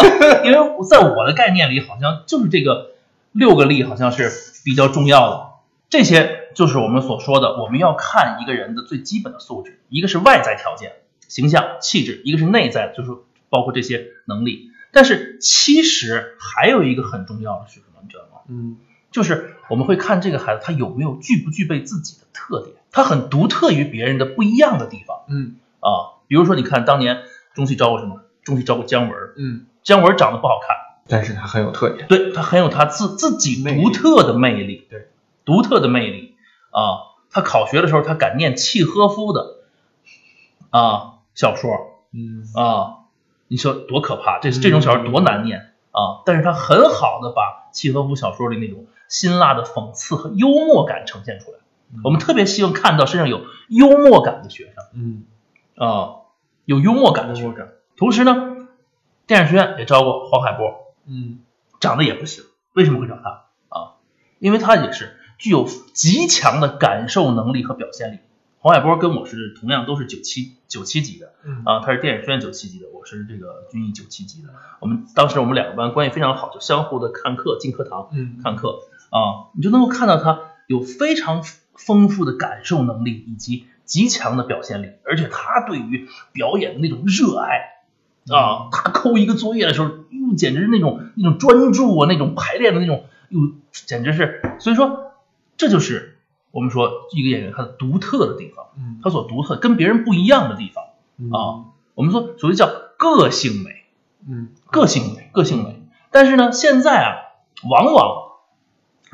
[0.44, 2.92] 因为在我的概念里，好像就是这个
[3.32, 4.32] 六个力，好像是
[4.64, 5.50] 比较重要的。
[5.90, 10.92] 这些就是我们所说的，我们要看一个人的最基本的素质，一个是外在条件，
[11.28, 13.10] 形象、气质；一个是内在，就是
[13.50, 14.70] 包括这些能力。
[14.92, 18.40] 但是其实还有一个很重要的是什么，你知道吗？
[18.48, 18.78] 嗯
[19.12, 26.18] 就是我们会看这个孩子他有没有具不具备自己的特点，他很独特于别人的不一样的地方嗯啊。
[26.26, 27.22] 比如说，你看当年
[27.54, 28.22] 中戏招过什么？
[28.42, 32.08] 中戏招过姜文，嗯，姜文长得不好看，但是他很有特点。
[32.08, 35.10] 对他很有他自自己独特的魅力，对，
[35.44, 36.34] 独特的魅力
[36.70, 37.12] 啊。
[37.30, 39.56] 他考学的时候，他敢念契诃夫的
[40.70, 41.70] 啊小说
[42.12, 43.04] 嗯啊，
[43.48, 44.38] 你说多可怕？
[44.40, 46.20] 这这种小说多难念啊！
[46.26, 51.58] 但是他很好的把契诃夫小说里那种辛辣的讽刺和幽默感呈现出来。
[52.02, 55.24] 我们特别希望看到身上有幽默感的学生嗯
[55.76, 56.24] 啊，
[56.64, 57.68] 有幽默感的学生。
[57.98, 58.66] 同时呢，
[59.26, 61.40] 电影学院也招过黄海波，嗯
[61.80, 64.00] 长得也不行，为什么会找他啊？
[64.38, 68.20] 因为他也是具有极强的感受能力和表现力。
[68.58, 74.48] 黄海波跟我是同样都是九七九七级的嗯啊，他是电影学院九七级的，我是这个军艺九七级的。
[74.80, 78.78] 我们当时我们两个班关系非常好，就相互的看课进课堂嗯看课
[79.12, 81.42] 啊，你就能够看到他有非常
[81.74, 87.84] 丰富的感受能力以及极强的表现力，而且他对于表演的那种热爱
[88.34, 95.12] 啊，他抠一个作业的时候，哟，简直是那种那种专注啊，那种排练的那种，又，简直是，所以说
[95.58, 96.18] 这就是
[96.50, 100.84] 我们说一个演员他的独特的地方，嗯他所独特跟别人不一样的地方
[101.38, 103.70] 啊，我们说所谓叫个性美。
[104.24, 105.82] 嗯个性美，个性美。
[106.12, 107.10] 但是呢，现在啊，
[107.68, 108.21] 往往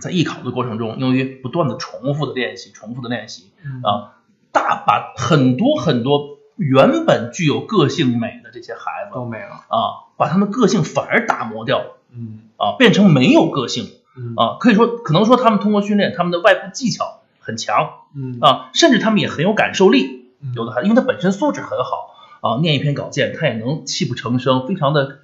[0.01, 4.17] 在艺考的过程中，由于不断的重复的练习、重复的练习嗯啊，
[4.53, 9.65] 大把很多很多原本具有个性美的这些孩子都没了。
[9.69, 14.57] 啊，把他们个性反而打磨掉了嗯啊，变成没有个性嗯啊。
[14.61, 20.29] 可以说，可能说他们通过训练，他们的外部技巧很强嗯啊，甚至他们也很有感受力。
[20.41, 25.19] 嗯有的孩子，因为他本身素质很好啊，念一篇稿件他也能泣不成声，非常的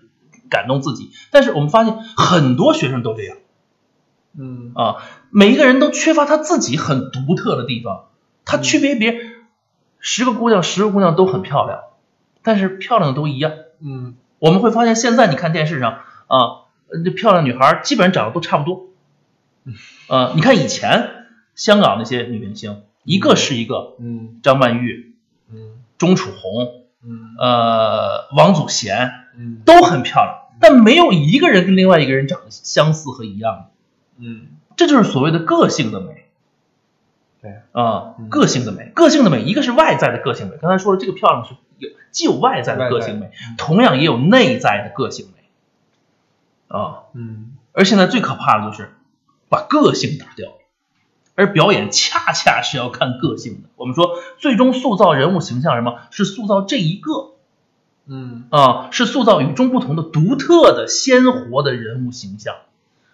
[0.51, 1.13] 感动自己。
[1.31, 3.37] 但是我们发现很多学生都这样
[4.39, 4.97] 嗯啊，
[5.31, 8.07] 每一个人都缺乏他自己很独特的地方，
[8.45, 9.33] 他区别别人，
[9.99, 11.81] 十个姑娘十个姑娘都很漂亮，
[12.43, 13.53] 但是漂亮的都一样。
[13.81, 16.67] 嗯我们会发现现在你看电视上啊，
[17.17, 18.89] 漂亮女孩基本上长得都差不多。
[20.09, 25.15] 啊，你看以前香港那些女明星，一个是一个，嗯张曼玉、
[25.51, 26.85] 嗯钟楚红。
[27.07, 33.71] 嗯呃，王祖贤嗯都很漂亮，但没有一个人跟另外一个人长得相似和一样的，
[34.19, 34.47] 嗯
[34.77, 36.25] 这就是所谓的个性的美。
[37.43, 45.45] 对啊、嗯个性的美，个性的美，一个是外在的个性美，刚才说了，这个漂亮是有既有外在的个性美，同样也有内在的个性美。
[46.69, 48.95] 啊，嗯而现在最可怕的就是
[49.51, 50.53] 把个性打掉，
[51.35, 53.69] 而表演恰恰是要看个性的。
[53.77, 57.35] 我们说，最终塑造人物形象，什么是塑造这一个
[58.07, 62.55] 嗯啊，是塑造与众不同的、独特的、鲜活的人物形象。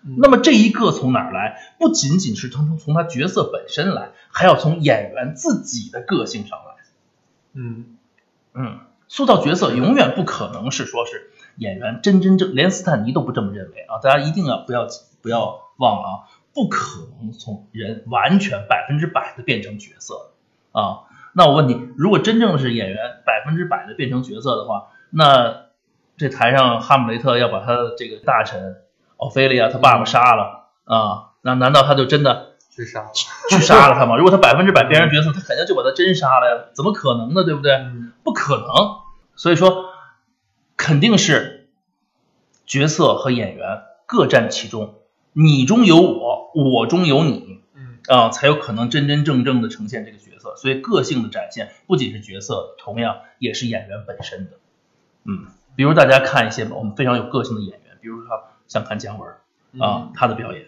[0.02, 1.60] 那么这一个从哪儿来？
[1.78, 6.74] 不仅仅是从从他角色本身来，还要从演员自己的个性上来。
[7.52, 7.96] 嗯
[8.54, 13.98] 嗯，塑造角色永远不可能是说是演员真真正，连斯坦尼都不这么认为啊！
[14.02, 14.86] 大家一定要不要
[15.20, 16.12] 不要忘了啊，
[16.54, 20.32] 不可能从人完全百分之百的变成角色
[20.72, 21.00] 啊。
[21.32, 25.66] 那我问你，如果真正是演员百分之百的变成角色的话，那
[26.16, 28.76] 这台上哈姆雷特要把他的这个大臣
[29.20, 33.10] 奥菲利亚他爸爸杀了啊，那难道他就真的去杀
[33.50, 34.16] 去杀了他吗？
[34.16, 37.44] 如果他百分之百变成角色，他肯定就把他真杀了呀，怎么可能呢？
[37.44, 37.72] 对不对？
[37.74, 38.66] 嗯不可能。
[39.36, 39.86] 所以说，
[40.76, 41.68] 肯定是
[42.66, 44.94] 角色和演员各占其中，
[45.32, 50.54] 你中有我，我中有你嗯啊，才有可能真真正正的呈现这个角色。
[50.56, 54.52] 所以个性的展现不仅是角色，同样也是演员本身的。
[55.24, 59.28] 嗯，比如大家看一些我们非常有个性的演员，比如说像看姜文
[59.72, 59.80] 嗯。
[59.80, 60.62] 啊，他的表演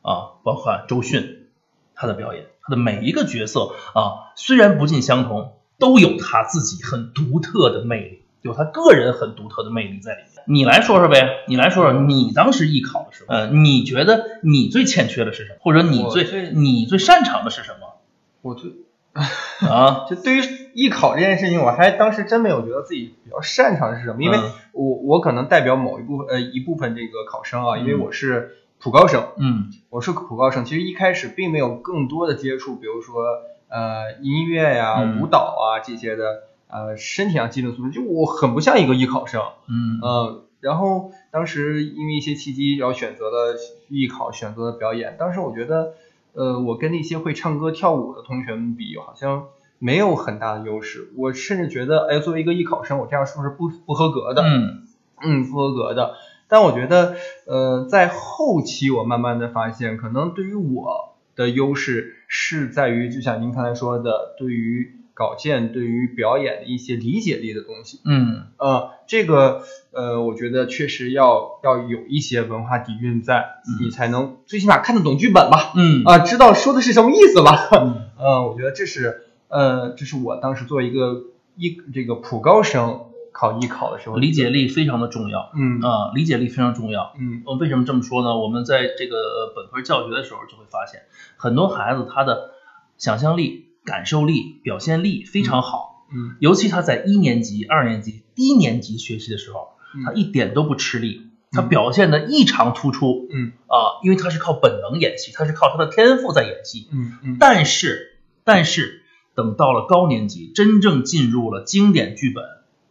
[0.00, 1.48] 啊，包括周迅
[1.94, 10.44] 他的表演，他的每一个角色啊，虽然不尽相同，都有他自己很独特的魅力，有他个人很独特的魅力在里面。
[10.46, 17.98] 你来说说呗，你来说说你当时艺考的时候，呃，你觉得你最欠缺的是什么，或者你最最你最擅长的是什么？
[18.40, 18.70] 我最
[19.12, 20.06] 啊？
[20.08, 20.40] 就对于
[20.74, 24.52] 艺考这件事情，我还当时真没有觉得自己比较擅长的是什么，因为嗯。
[24.72, 28.00] 我我可能代表某一部分呃一部分这个考生啊，因为嗯。
[28.00, 29.70] 我是普高生，嗯。
[29.90, 33.24] 我是普高生，其实一开始并没有更多的接触，比如说
[33.68, 35.20] 呃音乐呀、嗯。
[35.20, 39.98] 舞蹈啊这些的呃身体上基本素质，就我很不像一个艺考生，嗯。
[40.00, 43.56] 嗯，然后当时因为一些契机，然后选择了
[43.88, 45.16] 艺考，选择了表演。
[45.18, 45.94] 当时我觉得，
[46.32, 49.46] 呃，我跟那些会唱歌跳舞的同学们比，好像
[49.78, 51.10] 没有很大的优势。
[51.16, 54.42] 我甚至觉得，哎，作为一个艺考生，我这样是不是不不合格的？
[54.42, 54.82] 嗯
[55.20, 56.14] 嗯，不合格的。
[56.48, 67.98] 但我觉得，呃，在后期我慢慢的发现，可能对于我的优势是在于，就像您刚才说的，对于稿件、对于表演的一些理解力的东西。
[68.04, 77.68] 嗯呃，这个呃，我觉得确实要要有一些文化底蕴在，嗯你才能最起码看得懂剧本吧，嗯啊、知道说的是什么意思吧。
[77.72, 81.24] 嗯 呃，我觉得这是呃，这是我当时作为一个
[81.56, 83.00] 艺这个普高生
[83.32, 87.12] 考艺考的时候理解力非常的重要嗯啊，理解力非常重要。
[87.18, 88.36] 嗯呃，为什么这么说呢？
[88.36, 91.02] 我们在这个本科教学的时候就会发现，
[91.36, 92.52] 很多孩子他的
[92.98, 96.36] 想象力、感受力、表现力非常好，嗯。
[96.38, 99.70] 尤其他在一年级、二年级、低年级学习的时候，
[100.04, 103.26] 他嗯一点都不吃力，他表现的异常突出。
[103.32, 103.52] 嗯。
[103.66, 106.88] 啊，因为他是靠本能演戏，他是靠他的天赋在演戏。
[106.92, 107.36] 嗯嗯。
[107.40, 109.02] 但是，但是
[109.34, 112.44] 等到了高年级，真正进入了经典剧本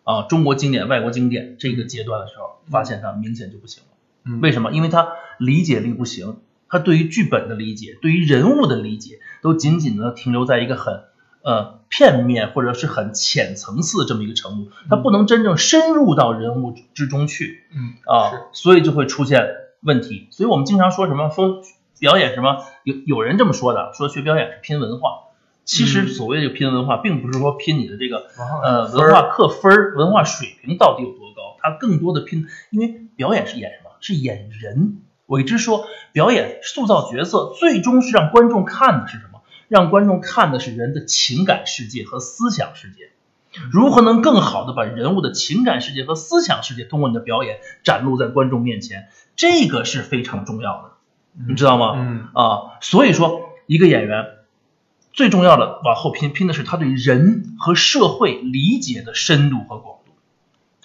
[0.04, 3.90] 啊，中国经典、外国经典这个阶段的时候，发现他明显就不行了。
[4.26, 4.42] 嗯。
[4.42, 4.72] 为什么？
[4.72, 6.38] 因为他理解力不行，
[6.70, 11.04] 他对于剧本的理解，对于人物的理解，都仅仅的停留在一个很
[11.44, 19.42] 呃片面或者是很浅层次这么一个程度，他不能真正深入到人物之中去嗯啊，所以就会出现
[19.82, 20.28] 问题。
[20.32, 21.62] 所以我们经常说什么说
[22.00, 25.24] 表演什么，有有人这么说的，说学表演是拼文化。
[25.64, 28.28] 其实嗯所谓的拼文化，并不是说拼你的这个
[28.64, 33.92] 呃文化课分儿、文化水平到底有多高，它更多的拼，因为表演是演什么？
[34.00, 35.02] 是演人。
[35.28, 39.42] 我一直说，表演塑造角色，最终是让观众看的是什么？
[39.68, 43.12] 让观众看的是人的情感世界和思想世界。
[43.72, 49.10] 如何能更好的把人物的情感世界和思想世界通过你的表演展露在观众面前？
[49.36, 50.92] 这个是非常重要的，
[51.48, 51.94] 你知道吗？
[51.98, 54.26] 嗯啊，所以说一个演员
[55.12, 60.12] 最重要的往后拼，拼的是他对人和社会理解的深度和广度，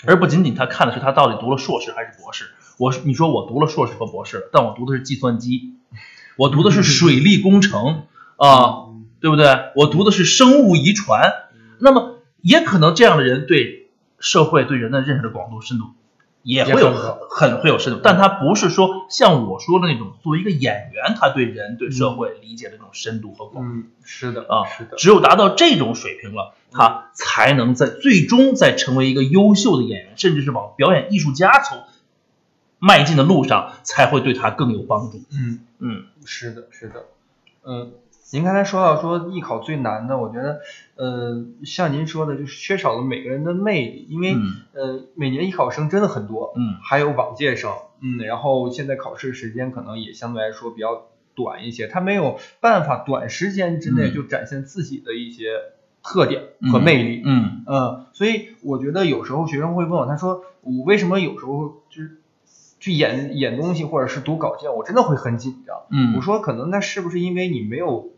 [0.06, 2.50] 而不仅仅他看的是他到底读了硕士还是博士。
[2.82, 5.74] 我你说我读了硕士和博士，但我读的是计算机，
[6.36, 8.02] 我读的是水利工程
[8.36, 8.88] 啊，
[9.20, 9.46] 对不对？
[9.76, 11.32] 我读的是生物遗传，
[11.78, 15.84] 那么也可能这样的人对社会对人的认识的广度深度
[16.42, 23.70] 也会有很很很会有深度，但他不是说像我说的那种作为一个演员，他对人对社会理解的这种深度和广度。
[23.70, 31.76] 嗯是的啊是的只有达到这种水平了，他才能在最终再成为一个优秀的演员，甚至是往表演艺术家走
[32.82, 35.22] 迈进的路上，才会对他更有帮助。
[35.30, 35.60] 嗯。
[35.78, 36.04] 嗯。
[36.24, 37.04] 是的，是的，
[37.64, 37.92] 嗯，
[38.32, 40.60] 您刚才说到说艺考最难的，我觉得，
[40.96, 44.40] 呃，像您说的，就是缺少了每个人的魅力，因为，嗯。
[44.72, 46.78] 呃，每年艺考生真的很多，嗯。
[46.82, 54.12] 还有往届生，嗯，然后现在考试时间可能也相对来说比较短一些，他没有办法短时间之内嗯。
[54.14, 55.52] 就展现自己的一些
[56.02, 56.42] 特点
[56.72, 57.62] 和魅力，嗯。
[57.66, 62.18] 嗯，所以我觉得有时候学生会问我，他说我为什么有时候就是
[62.82, 65.82] 去演演东西或者是读稿件，我真的会很紧张。
[65.88, 68.10] 嗯，我说可能那是不是因为你没有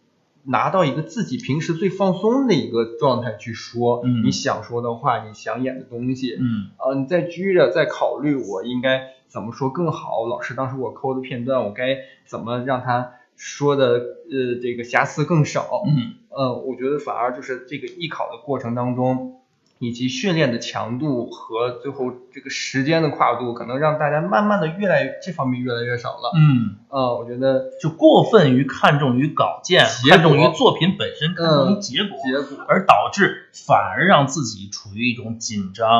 [0.44, 4.24] 拿到一个自己平时最放松的一个状态去说嗯。
[4.24, 6.70] 你想说的话，你想演的东西，嗯。
[6.78, 13.84] 呃，你在拘着在考虑我应该怎么说更好，老师当时我抠的片段，我该怎么让他说的
[14.30, 16.14] 呃这个瑕疵更少，嗯。
[16.30, 19.42] 呃，我觉得反而就是这个艺考的过程当中，
[19.80, 26.32] 以及训练的强度和最后这个时间的跨度，可能让大家慢慢的越来越这方面越来越少了。
[26.36, 35.90] 嗯，呃，我觉得就过分于看重于稿件，看重于作品本身，看重于嗯结果，结果，而导致反而让自己处于一种紧张，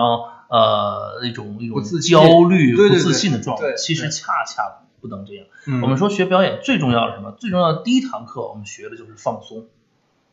[0.48, 3.64] 呃，一种一种焦虑、不自信的状态。
[3.64, 4.62] 对其实恰恰
[5.00, 5.46] 不能这样。
[5.66, 7.32] 嗯我们说学表演最重要的是什么？
[7.32, 9.66] 最重要的第一堂课，我们学的就是放松，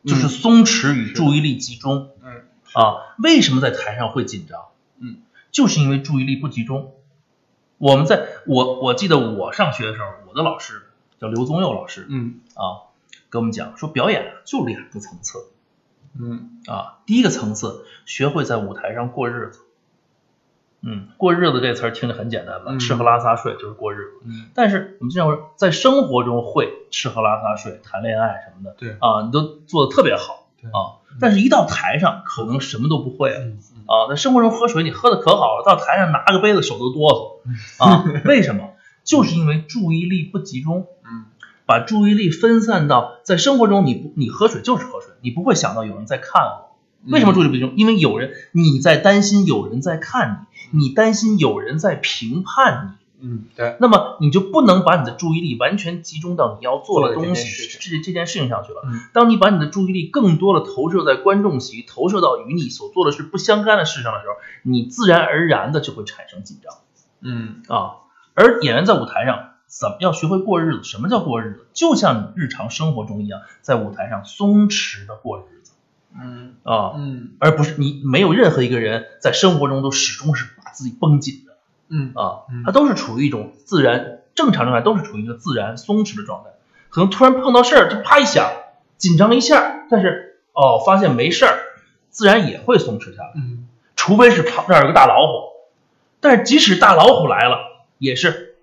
[0.06, 2.10] 就是松弛与注意力集中。
[2.22, 2.42] 嗯
[2.74, 4.66] 啊，为什么在台上会紧张？
[5.00, 5.18] 嗯，
[5.50, 6.92] 就是因为注意力不集中。
[7.78, 10.82] 我们在我我记得我上学的时候，我的老师
[11.20, 12.94] 叫刘宗佑老师嗯啊，
[13.28, 15.38] 跟我们讲说表演啊就两个层次
[16.18, 19.60] 嗯啊，第一个层次学会在舞台上过日子。
[20.84, 24.22] 嗯，过日子这词儿听着很简单吧，嗯吃喝拉撒睡就是过日子。
[24.26, 31.02] 嗯但是我们经常说，在生活中会吃喝拉撒睡、谈恋爱什么的，对啊，你都做的特别好对啊。
[31.20, 34.08] 但是，一到台上，可能什么都不会啊。
[34.08, 37.40] 在生活中喝水，你喝的可好了，到台上拿个杯子手都哆嗦
[37.84, 38.04] 啊。
[38.24, 38.70] 为什么？
[39.04, 41.24] 就是因为注意力不集中，嗯
[41.66, 46.76] 把注意力分散到在生活中你不你喝水就是喝水，你不会想到有人在看我。
[47.10, 47.72] 为什么注意力不集中？
[47.76, 53.01] 因为有人你在担心有人在看你，你担心有人在评判你。
[53.24, 58.82] 嗯，对，那么你就不能把你的注意力完全集中到你要做的东西件这这件事情上去了。
[58.84, 66.74] 嗯当你把你的注意力更多的投射在观众席，投射到与你所做的事不相干的事上的时候，你自然而然的就会产生紧张
[67.20, 68.02] 嗯啊。
[68.34, 70.82] 而演员在舞台上怎么要学会过日子？
[70.82, 71.66] 什么叫过日子？
[71.72, 75.72] 就像你日常生活中一样，在舞台上松弛的过日子
[76.20, 81.51] 嗯啊，嗯而不是你没有任何一个人在生活中都始终是把自己绷紧的。
[81.92, 86.50] 嗯啊嗯，它都是处于一种自然正常状态，都是处于一个自然松弛的状态。
[86.88, 88.50] 可能突然碰到事儿，就啪一响，
[88.96, 91.58] 紧张一下，但是哦，发现没事儿，
[92.10, 93.32] 自然也会松弛下来。
[93.36, 95.52] 嗯除非是旁这儿有个大老虎，
[96.18, 97.58] 但是即使大老虎来了，
[97.98, 98.56] 也是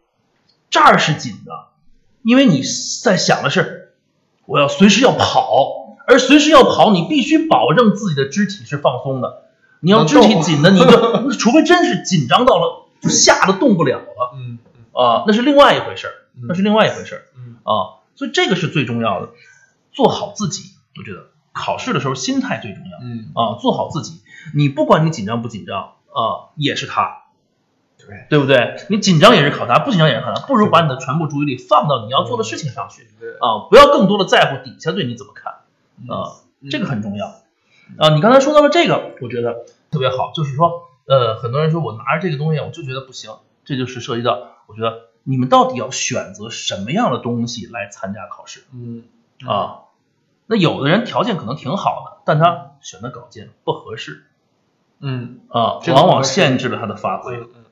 [0.70, 1.52] 这儿是紧的，
[2.24, 2.62] 因为你
[3.02, 3.94] 在想的是
[4.46, 9.44] 我要随时要跑，而随时要跑，你必须保证自己的肢体是放松的。
[9.80, 14.60] 你要肢体紧的，你就 除非真是紧张到了，就吓得动不了了嗯
[14.94, 18.00] 啊，那是另外一回事儿，嗯那是另外一回事儿嗯啊。
[18.16, 19.30] 所以这个是最重要的，
[19.94, 22.98] 做好自己，我觉得考试的时候心态最重要。
[23.02, 24.22] 嗯啊，做好自己。
[24.54, 27.24] 你不管你紧张不紧张啊，也是他，
[27.98, 28.76] 对对不对？
[28.90, 30.46] 你紧张也是考他，不紧张也是考他。
[30.48, 33.04] 不如把你的全部注意力放到你要做的事情上去
[33.40, 35.54] 啊，不要更多的在乎底下对你怎么看
[36.14, 37.28] 啊，这个很重要
[37.98, 38.16] 啊。
[38.16, 43.32] 你刚才说到了这个，我觉得特别好，就是说，呃，很多人说我拿着这个东西，我就觉得不行，
[43.66, 49.04] 这就是涉及到，我觉得你们到底要选择什么样的东西来参加考试嗯
[49.48, 49.80] 啊？
[50.46, 54.26] 那有的人条件可能挺好的，但他选的稿件不合适。
[55.00, 57.66] 嗯啊，往往限制了他的发挥，嗯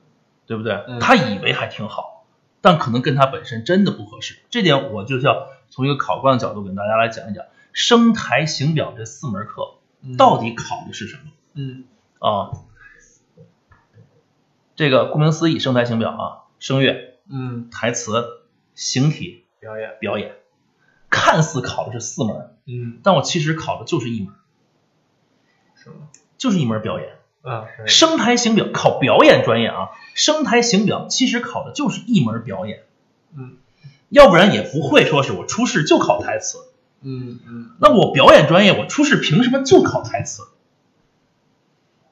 [0.46, 0.72] 对不对？
[0.88, 2.24] 嗯他以为还挺好，
[2.60, 4.38] 但可能跟他本身真的不合适。
[4.50, 11.22] 这点我就是要从一个考官的角度跟大家来讲一讲，声台形表这四门课嗯到底考的是什么
[11.54, 11.84] 嗯
[12.18, 12.50] 啊？
[14.78, 16.22] 这个顾名思义，声台形表啊，
[16.60, 18.24] 声乐、嗯台词、
[18.76, 20.36] 形体、表演表演，
[21.10, 24.32] 看似考的是四门，嗯但我其实考的就是一门？
[26.36, 27.08] 就是一门表演。
[27.42, 32.84] 啊声台形表考表演专业啊，声台形表其实考的就是一门表演，
[33.36, 33.56] 嗯
[34.10, 36.58] 要不然也不会说是我初试就考台词。
[37.00, 40.44] 嗯嗯那我表演专业，我初试凭什么就考台词？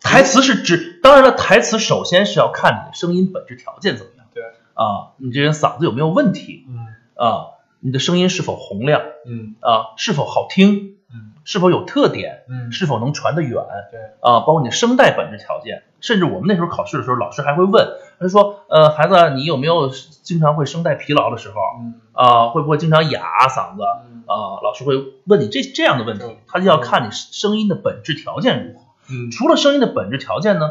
[0.07, 4.27] 台词是指，当然了，台词首先是要看你的声音本质条件怎么样。
[4.33, 4.45] 对。
[4.75, 6.65] 啊，你这人嗓子有没有问题？
[6.69, 6.87] 嗯。
[7.17, 7.47] 啊，
[7.81, 9.03] 你的声音是否洪亮？
[9.27, 9.57] 嗯。
[9.61, 11.33] 啊，是否好听，嗯。
[11.45, 12.71] 是否有特点，嗯。
[12.71, 13.53] 是否能传得远，
[13.91, 14.01] 对。
[14.21, 17.89] 啊，包括你的声带本质条件，甚至我们那时候考试的时候，老师还会问，
[18.21, 21.57] 他说，呃，孩子，你有没有经常会声带疲劳的时候？
[21.81, 21.95] 嗯。
[22.13, 22.49] 啊？
[22.51, 23.83] 会不会经常哑嗓子？
[24.09, 24.23] 嗯。
[24.29, 24.63] 啊？
[24.63, 24.95] 老师会
[25.25, 28.86] 问你这这样的问题，他就要看你声音的本质条件如何。
[29.09, 29.31] 嗯。
[29.31, 30.71] 除了声音的本质条件呢，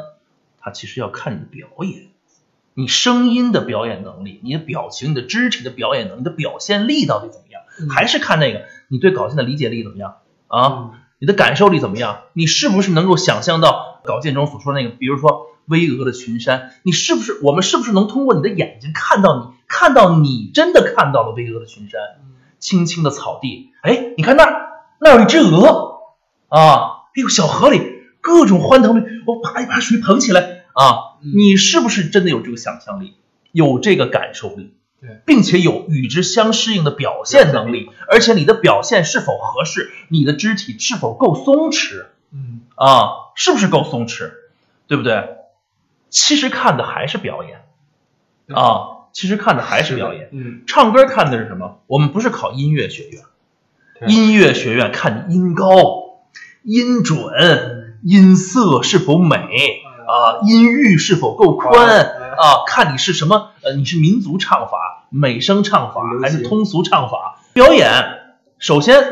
[0.60, 2.08] 它其实要看你的表演，
[2.74, 7.90] 你声音的表演能力，你的表情、你的肢体的表演能力、你的表现力到底怎么样，嗯。
[7.90, 10.18] 还是看那个你对稿件的理解力怎么样。
[10.48, 10.68] 啊？
[10.68, 10.92] 嗯。
[11.18, 12.24] 你的感受力怎么样？
[12.34, 22.02] 你是不是能够想象到稿件中所说的那个，比如说巍峨的群山，你是不是我们是不是能通过你的眼睛看到你看到你真的看到了巍峨的群山，
[22.60, 26.02] 青青的草地，哎，你看那儿那儿有一只鹅。
[26.50, 27.82] 啊，哎呦，小河里
[28.26, 30.66] 各种欢腾的，我啪一把水捧起来。
[30.74, 31.32] 啊，嗯。
[31.38, 33.14] 你是不是真的有这个想象力，
[33.52, 34.74] 有这个感受力？
[35.00, 42.06] 对，并且有与之相适应的表现能力，而且你的表现是否合适，你的肢体是否够松弛？
[42.34, 42.62] 嗯。
[42.74, 44.32] 啊，是不是够松弛，
[44.88, 45.30] 对不对？
[46.10, 47.62] 其实看的还是表演。
[48.58, 50.30] 啊，其实看的还是表演。
[50.32, 50.64] 嗯。
[50.66, 51.80] 唱歌看的是什么？
[51.86, 53.22] 我们不是考音乐学院，
[54.00, 54.10] 对。
[54.10, 55.76] 音乐学院看你音高、
[56.64, 57.20] 音准、
[58.06, 59.36] 音色是否美
[60.08, 62.06] 啊，音域是否够宽
[62.38, 67.40] 啊，看你是什么呃，你是民族唱法、美声唱法还是通俗唱法？
[67.54, 67.90] 表演
[68.60, 69.04] 首先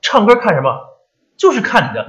[0.00, 0.88] 唱歌看什么？
[1.36, 2.06] 就是看你的，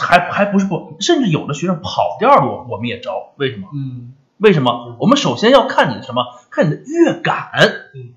[0.00, 3.68] 还还不是不，甚至有的学生跑调儿我我们也招，为什么？
[3.72, 4.96] 嗯为什么？
[4.98, 6.24] 我们首先要看你的什么？
[6.50, 7.52] 看你的乐感，
[7.94, 8.14] 嗯，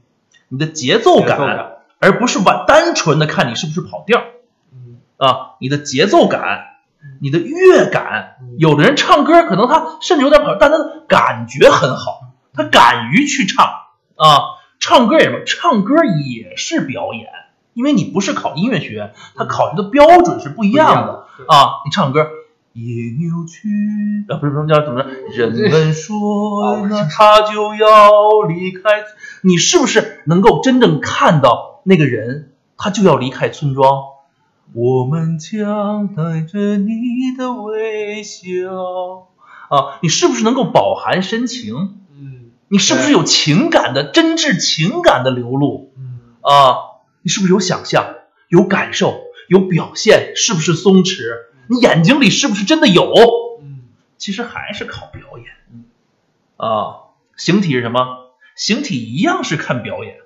[0.47, 4.25] 你的节奏感，节奏感而不是完单纯的看你是不是跑调儿
[4.71, 5.51] 嗯啊。
[5.59, 6.72] 你的节奏感，
[7.21, 13.65] 你的乐感嗯，有的人唱歌可能他甚至有点跑调，但他的感觉很好，他敢于去唱
[14.15, 14.59] 啊。
[14.79, 15.43] 唱歌也是？
[15.45, 17.27] 唱歌也是表演，
[17.73, 21.25] 因为你不是考音乐学院，他考虑的标准是不一样的。
[21.37, 22.27] 对啊，你唱歌。
[22.75, 22.81] 野
[23.19, 23.69] 扭曲
[24.27, 25.09] 啊，不是不是叫怎么着？
[25.29, 28.81] 人们说 那他就要离开，
[29.43, 33.85] 你是不是能够真正看到那个人，他就要离开村庄？
[34.71, 39.27] 我们将带着你的微笑
[39.69, 41.99] 啊，你是不是能够饱含深情？
[42.11, 46.75] 嗯你是不是有情感的真挚情感的流露嗯啊？
[47.21, 48.15] 你是不是有想象、
[48.47, 50.33] 有感受、有表现？
[50.35, 51.21] 是不是松弛？
[51.67, 53.13] 你眼睛里是不是真的有？
[53.61, 53.83] 嗯
[54.17, 55.83] 其实还是靠表演嗯。
[56.57, 56.95] 啊，
[57.37, 58.31] 形体是什么？
[58.55, 60.17] 形体一样是看表演。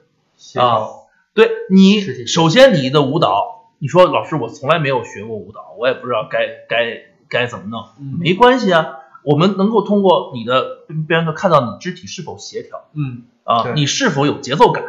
[0.55, 0.87] 啊
[1.33, 8.87] 对你，首先你的舞蹈，你说老师我从来没有学过舞蹈，我也不知道该该该怎么弄，嗯没关系啊，
[9.23, 14.83] 我们能够通过你的表演看到你肢体是否协调嗯啊，你是否有节奏感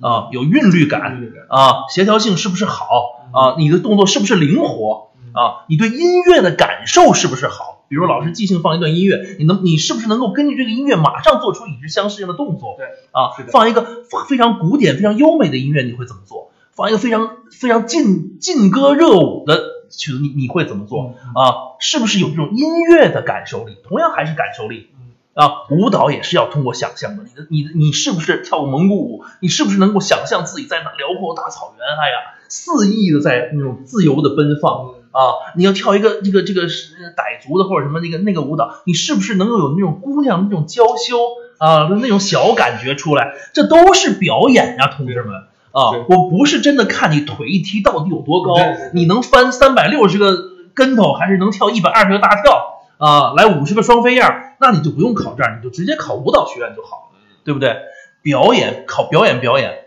[0.00, 1.00] 啊，有韵律感
[1.48, 2.86] 啊，协调性是不是好
[3.32, 7.84] 啊，你的动作是不是灵活嗯啊，你对音乐的感受是不是好？
[7.88, 12.76] 比如老师即兴放一段音乐，你能你是不是能够根据这个音乐马上做出与之相适应的动作？
[12.78, 16.49] 对啊放一个非常古典、非常优美的音乐，你会怎么做？
[16.80, 19.60] 放一个非常非常劲劲歌热舞的
[19.90, 21.02] 曲子，你你会怎么做？
[21.02, 23.76] 嗯啊，是不是有这种音乐的感受力？
[23.86, 27.24] 同样还是感受力嗯啊，舞蹈也是要通过想象的。
[27.24, 29.24] 你的你的你是不是跳过蒙古舞？
[29.40, 31.86] 你是不是能够想象自己在那辽阔大草原？
[31.86, 34.94] 哎呀，肆意的在那种自由的奔放。
[35.12, 41.18] 啊，你要跳一个这个这个傣族的或者什么那个那个舞蹈，你是不是能够有那种姑娘那种娇羞
[41.58, 43.34] 啊那种小感觉出来？
[43.52, 45.32] 这都是表演呀、同志们
[45.72, 46.04] 啊对！
[46.08, 48.54] 我不是真的看你腿一踢到底有多高
[48.92, 50.36] 你能翻三百六十个
[50.74, 53.32] 跟头，还是能跳一百二十个大跳啊？
[53.34, 57.76] 来五十个双飞样，那你就不用考这儿，你就直接考舞蹈学院就好了，对不对？
[58.22, 59.86] 表演考表演表演，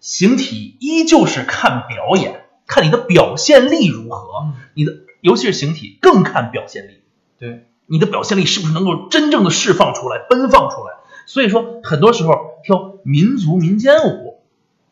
[0.00, 4.44] 形体依旧是看表演，看你的表现力如何。
[4.44, 7.02] 嗯你的尤其是形体更看表现力，
[7.40, 10.92] 对，你的表现力是不是能够真正的释放出来、奔放出来？
[11.26, 14.27] 所以说，很多时候跳民族民间舞，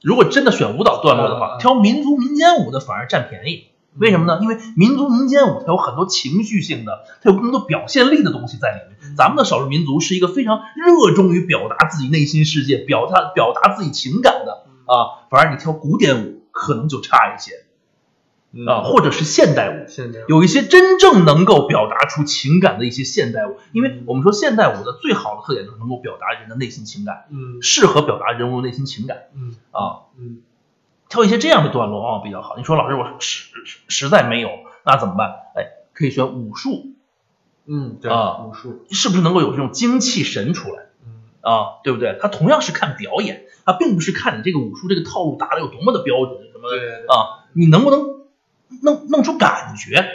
[0.07, 3.65] 如果真的选舞蹈段落的话，嗯嗯挑民族民间舞的反而占便宜。
[3.99, 4.39] 为什么呢？
[4.41, 9.17] 因为民族民间舞它有很多情绪性的，它有更多表现力的东西在里面。
[9.17, 17.51] 咱们的少数民族是一个非常热衷于表达自己内心世界、表达表达自己情感的啊，反而你挑古典舞可能就差一些
[18.65, 19.87] 啊，或者是现代舞。
[20.29, 27.61] 有一些真正能够表达出情感的一些现代舞，因为我们说现代舞的最好的特点就是能够表达人的内心情感，嗯。
[27.61, 29.25] 适合表达人物内心情感。
[29.35, 29.55] 嗯。
[29.73, 30.09] 啊。
[30.19, 30.39] 嗯。
[31.09, 32.57] 挑一些这样的段落往往比较好。
[32.57, 34.49] 你说老师，我实实实在没有，
[34.85, 35.31] 那怎么办？
[35.55, 36.87] 哎，可以选武术，
[37.67, 38.45] 嗯对啊。
[38.45, 38.85] 武术。
[38.91, 40.83] 是不是能够有这种精气神出来？
[41.05, 41.23] 嗯。
[41.43, 41.79] 啊？
[41.85, 42.19] 对不对？
[42.21, 46.69] 它同样是看表演，它并不是看你这个武术这个套路打的有多么的标准，什么
[47.15, 48.16] 啊，你能不能
[48.83, 50.09] 弄弄出感觉？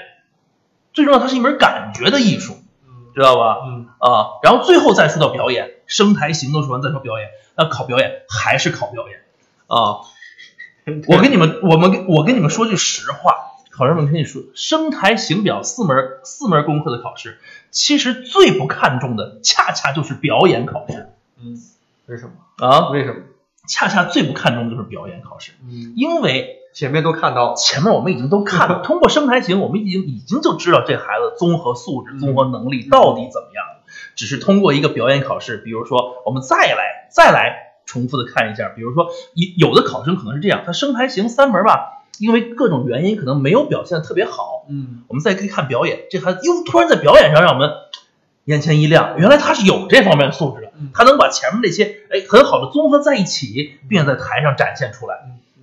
[0.94, 3.60] 最重要，它是一门感觉的艺术，嗯知道吧？
[3.66, 9.20] 嗯啊，然后最后再说到表演，声台形都说完，再说表演，那考表演还是考表演
[9.68, 10.02] 啊。
[11.08, 13.36] 我跟你们，我们我跟你们说句实话，
[13.70, 17.40] 考生们跟你说，声台形表四门四门功课的考试，
[17.70, 21.62] 其实最不看重的，恰恰就是表演考试嗯
[22.08, 22.32] 为什么
[22.68, 23.22] 啊，为什么
[23.68, 27.54] 恰恰最不看重的就是表演考试，嗯因为前面都看到。
[27.56, 33.66] 前面我们已经都看了， 通过声台形，我们已经已经就知道这孩子综合素质、综合能力到底怎么样。
[34.16, 45.04] 只是通过一个表演考试，比如说我们再来再来重复的看一下，比如说有有的考生可能是这样，他声台形三门吧，因为各种原因可能没有表现的特别好，嗯。
[45.08, 47.70] 我们再可以看表演，这孩子又突然在表演上让我们
[48.46, 55.16] 眼前一亮，原来他是有这方面的素质的嗯，他能把前面那些哎很好的综合在一起，并且在台上展现出来。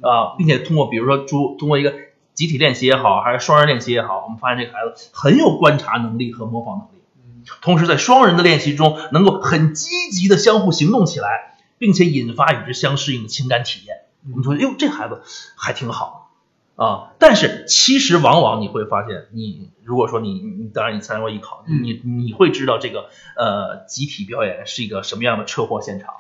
[0.02, 1.94] 嗯啊，并且通过比如说通通过一个
[2.34, 14.02] 集体练习也好，还是双人练习也好，我们发现这个孩子很有观察能力和模仿能力，嗯同时在双人的练习中能够很积极的相互行动起来，并且引发与之相适应的情感体验。
[14.30, 15.22] 我们说，哟，这孩子
[15.56, 16.30] 还挺好
[16.76, 17.14] 啊。
[17.18, 26.14] 但是其实往往你会发现，你如果说你你当然你参加过艺考，嗯你你会知道这个呃集体表演是一个什么样的车祸现场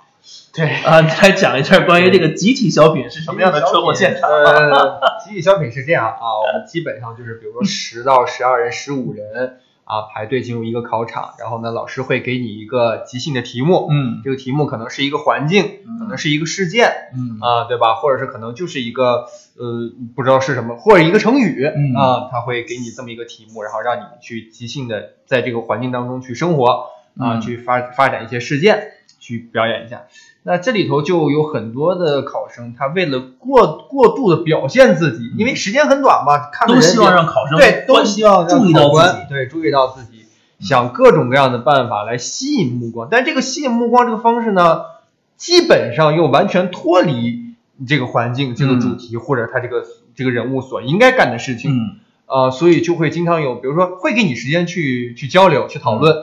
[0.54, 1.00] 对啊。
[1.22, 4.28] 来讲一下关于这个集体小品是什么样的车祸现场。
[4.30, 15.64] 呃， 集体小品是这样啊，我们基本上就是比如说十到十二人、十五人啊排队进入一个考场，然后呢，老师会给你一个即兴的题目，嗯这个题目可能是一个环境，
[15.98, 17.94] 可能是一个事件嗯啊，对吧？
[17.94, 26.66] 或者是可能就是一个呃不知道是什么，或者一个成语嗯啊，他会给你这么一个题目，然后让你去即兴的在这个环境当中去生活
[27.18, 28.92] 啊，嗯去发发展一些事件，
[29.28, 30.04] 去表演一下。
[30.42, 40.24] 那这里头就有很多的考生，他为了过过度的表现自己，因为时间很短嘛，看都希望让考生对，都希望让注意到自己对注意到自己，
[40.60, 43.08] 想各种各样的办法来吸引目光。
[43.10, 44.80] 但这个吸引目光这个方式呢，
[45.36, 47.54] 基本上又完全脱离
[47.86, 51.72] 这个环境、这个主题、或者他这个这个人物所应该干的事情。
[51.72, 52.00] 嗯
[52.30, 56.14] 呃，所以就会经常有，比如说会给你时间去去交流、去讨论、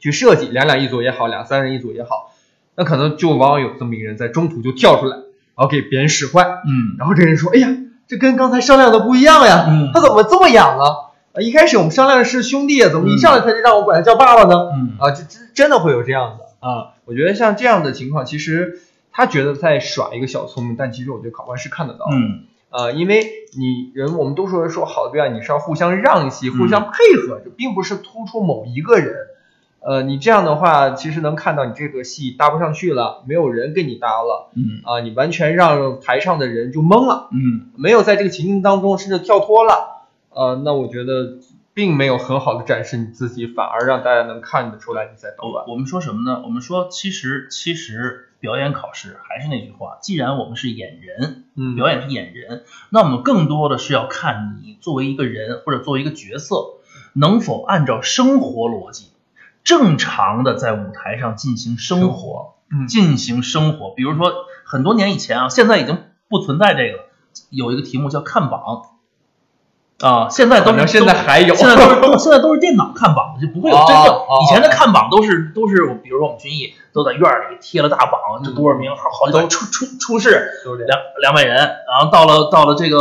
[0.00, 2.32] 去设计，两两一组也好，两三人一组也好。
[2.76, 5.24] 那可能就往往有这么一个人在中途就跳出来，然
[5.56, 7.68] 后给别人使坏，嗯然后这人说：“哎呀，
[8.06, 10.84] 这跟刚才商量的不一样呀，嗯他怎么这么养啊？
[11.32, 14.70] 啊，一开始我们商量的是兄弟，怎么一上来他就让我管他叫爸爸呢？
[14.74, 16.94] 嗯啊，这真真的会有这样的啊！
[17.04, 18.80] 我觉得像这样的情况，其实
[19.12, 22.16] 他觉得在耍一个小聪明，但其实我觉得考官是看得到的。
[22.16, 23.24] 嗯呃，因为
[23.56, 29.14] 你人，我们都说说好的表演，你是要互相让一些、互相配合，这并不是突出某一个人。
[29.86, 40.08] 呃，你这样的话，其实能看到你这个戏搭不上去了，没有人跟你搭了嗯啊、你完全让台上的人就懵了，嗯没有在这个情境当中，甚至跳脱了。
[40.30, 41.38] 呃，那我觉得
[41.72, 45.64] 并没有很好的展示你自己，反而让大家能看得出来你在捣乱。
[45.66, 46.42] 我我们说什么呢？
[46.44, 56.56] 我们说其实其实表演考试还是那句话，既然我们是演人，嗯表演是演人，那我们更多的是要看你作为一个人或者作为一个角色，
[57.14, 59.10] 能否按照生活逻辑，
[59.66, 63.92] 正常的在舞台上进行生活，嗯进行生活。
[63.94, 64.32] 比如说
[64.64, 67.02] 很多年以前啊，现在已经不存在这个了，
[67.50, 68.60] 有一个题目叫看榜。
[70.00, 71.54] 啊，现在都现在还有。
[71.54, 80.50] 现在都是现在都是电脑看榜，就不会有真正哦哦以前的看榜都是都是，比如说我们军艺都在院里贴了大榜，这多少名好好几百出出出试。
[80.86, 82.98] 两两百人，然后到了到了这个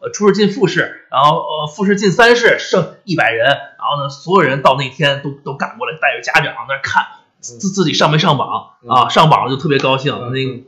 [0.00, 7.04] 呃初试进复试，然后呃复试进三试，剩一百人，然后呢所有人到那天都都赶过来，带着家长在那看
[7.40, 10.32] 自自己上没上榜啊，上榜了就特别高兴，嗯。
[10.32, 10.62] 那个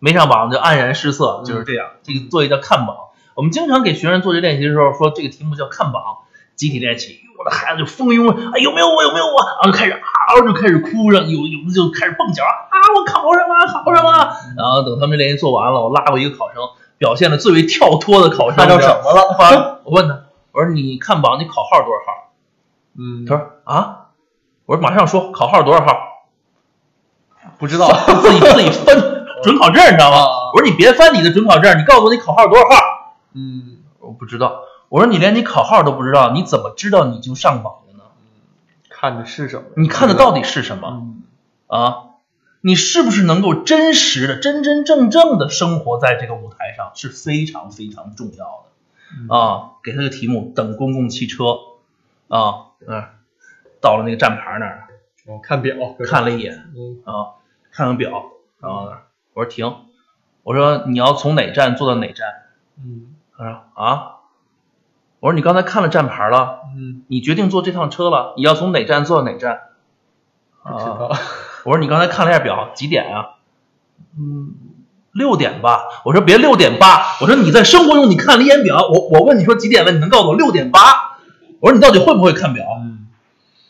[0.00, 1.86] 没上榜就黯然失色，就是这样。
[2.02, 2.94] 这个作业叫看榜，
[3.34, 6.02] 我们经常给学生做这练习的时候说这个题目叫看榜，
[6.54, 10.00] 集体练习，我的孩子就蜂拥啊，有没有我有没有我，然后就开始啊
[10.46, 16.62] 就开始哭上，有有的就开始蹦脚啊，我考上了考上了，然后等他们练习做完了，我拉过一个考生，
[16.96, 19.80] 表现的最为跳脱的考生，看到什么了？
[19.84, 22.32] 我问他，我说你看榜，你考号多少号？
[22.96, 24.06] 嗯，他说啊，
[24.66, 25.92] 我说马上说考号多少号，
[27.58, 27.88] 不知道。
[28.22, 28.96] 自己自己翻
[29.42, 30.18] 准考证，你知道吗？
[30.18, 32.76] 啊我说你别翻你的准考证，你告诉我你考号多少号？
[33.34, 34.62] 嗯，我不知道。
[34.88, 38.04] 我说你连你考号都不知道，你怎么知道你就上榜了呢？
[38.88, 39.64] 看的是什么？
[39.76, 41.22] 你看的到底是什么嗯
[41.66, 41.96] 啊？
[42.60, 48.64] 你是不是能够真实的、真真正正的生活在这个舞台上，是非常非常重要
[49.28, 49.72] 的啊！
[49.82, 51.44] 给他个题目，等公共汽车
[52.28, 53.04] 啊，嗯，
[53.82, 54.88] 到了那个站牌那儿，
[55.26, 55.76] 我看表，
[56.06, 57.36] 看了一眼嗯啊，
[57.70, 58.10] 看看表，
[58.60, 58.92] 然后
[59.34, 59.74] 我说停，
[60.42, 62.26] 我说你要从哪站坐到哪站？
[62.78, 64.14] 嗯他说啊，
[65.20, 69.60] 我说你刚才看了站牌了，嗯，你决定坐这趟车了，你要从哪站坐到哪站？
[70.62, 71.10] 啊，不知道。
[71.64, 73.36] 我说你刚才看了一下表，几点啊？
[74.18, 74.54] 嗯，
[75.12, 75.84] 六点吧。
[76.04, 81.18] 我说别六点八，我说你在生活中你看了一眼表，我我问你说几点了，你能告诉我六点八？
[81.60, 83.06] 我说你到底会不会看表嗯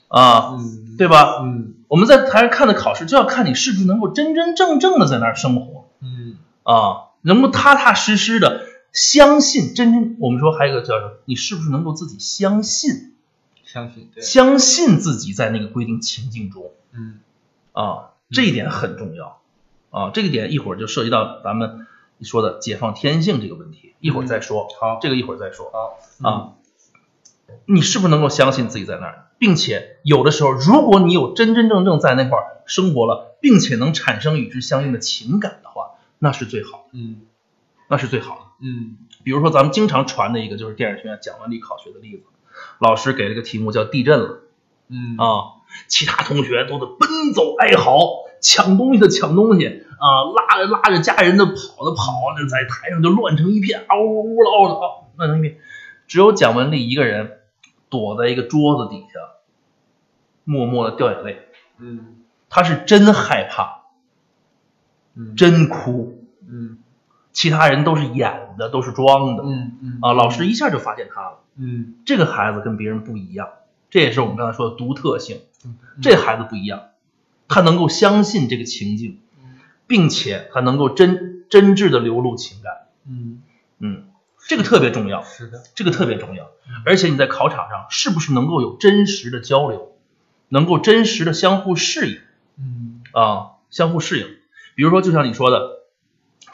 [0.09, 0.51] 啊？
[0.53, 1.39] 嗯，对吧？
[1.41, 8.63] 嗯我们在台上看的考试，就要看你是不是能够真真正正的在那儿生活嗯啊，能够踏踏实实的
[8.95, 10.17] 相信真真。
[10.21, 11.13] 我们说还有一个叫什么？
[11.27, 13.15] 你是不是能够自己相信，
[13.65, 14.23] 相信对。
[14.23, 17.21] 相信自己在那个规定情境中嗯
[17.73, 18.13] 啊？
[18.31, 19.43] 这一点很重要
[19.91, 20.11] 啊。
[20.15, 21.87] 这个点一会儿就涉及到咱们
[22.23, 24.69] 说的解放天性这个问题，一会儿再说。
[24.81, 25.71] 好这个一会儿再说。
[25.73, 26.53] 好啊，
[27.67, 35.91] 你是不是能够相信自己在那儿，并且有的时候，如果你有真真正正在那块儿生活了，并且能产生与之相应的情感的话，
[36.21, 37.23] 那是最好的，嗯
[37.89, 38.44] 那是最好的。
[38.61, 42.25] 嗯比如说咱们经常传的一个就是电影学院讲完力考学的例子，
[42.79, 44.41] 老师给了个题目叫地震了
[44.89, 55.59] 嗯啊，其他同学都得奔走哀嚎，抢东西的抢东西啊，拉着拉着家人的跑的跑，那在台上就乱成一片，嗷呜嗷的，嗷乱成一片。
[56.07, 57.39] 只有蒋雯丽一个人
[57.89, 59.21] 躲在一个桌子底下，
[60.45, 61.49] 默默的掉眼泪。
[61.79, 63.87] 嗯她是真害怕，
[65.17, 66.79] 嗯真哭，嗯
[67.35, 69.43] 其他人都是演的，都是装的。
[69.45, 70.15] 嗯嗯啊。
[70.15, 71.97] 老师一下就发现他了，嗯。
[72.07, 73.49] 这个孩子跟别人不一样，
[73.91, 75.41] 这也是我们刚才说的独特性。
[76.01, 76.91] 这孩子不一样，
[77.49, 79.21] 他能够相信这个情境，
[79.87, 82.73] 并且他能够真真挚的流露情感。
[83.07, 83.43] 嗯。
[83.81, 84.05] 嗯，
[84.47, 86.51] 这个特别重要，是的这个特别重要。
[86.87, 89.93] 而且你在考场上是不是能够有真实的交流，
[90.49, 92.19] 能够真实的相互适应？
[92.59, 93.03] 嗯。
[93.13, 94.27] 啊，相互适应。
[94.75, 95.84] 比如说，就像你说的，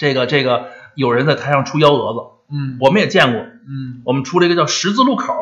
[0.01, 2.21] 这个这个有人在台上出幺蛾子，
[2.51, 2.79] 嗯。
[2.81, 4.01] 我们也见过，嗯。
[4.07, 5.35] 我们出了一个叫十字路口。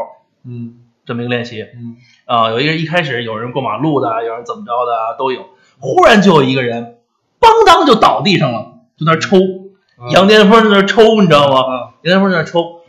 [0.44, 0.80] 嗯。
[1.06, 1.62] 这么一个练习。
[1.62, 1.96] 嗯。
[2.24, 5.46] 啊，有一个人一开始有人过马路的，有人怎么着的啊，都有。
[5.78, 6.96] 忽然就有一个人，
[7.38, 9.38] 邦当就倒地上了，就在那儿抽。
[10.11, 11.61] 杨巅峰在那抽，你知道吗？
[11.61, 11.94] 啊。
[12.02, 12.80] 杨巅峰在那抽，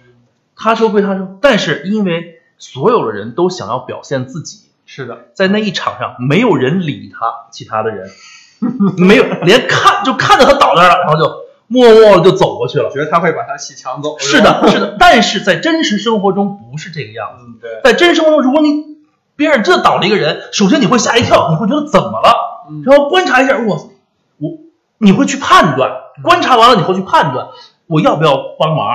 [0.55, 5.27] 他抽归他抽，但是因为所有的人都想要表现自己，是的。
[5.35, 8.09] 在那一场上没有人理他，其他的人，
[8.97, 11.31] 没有连看就看着他倒那儿了，然后就
[11.69, 12.89] 默默的就走过去了。
[12.91, 14.19] 觉得他会把他戏抢走。
[14.19, 17.45] 是，的，是的，但是在真实生活中不是这个样子。
[17.47, 18.83] 嗯，对，在真实生活中，如果你
[19.37, 22.65] 边上真的倒了一个人，首先你会吓一跳，你会觉得怎么了？
[22.69, 23.89] 嗯然后观察一下，我
[24.37, 24.57] 我
[24.97, 25.91] 你会去判断，
[26.23, 27.47] 观察完了你会去判断
[27.87, 28.87] 我要不要帮忙。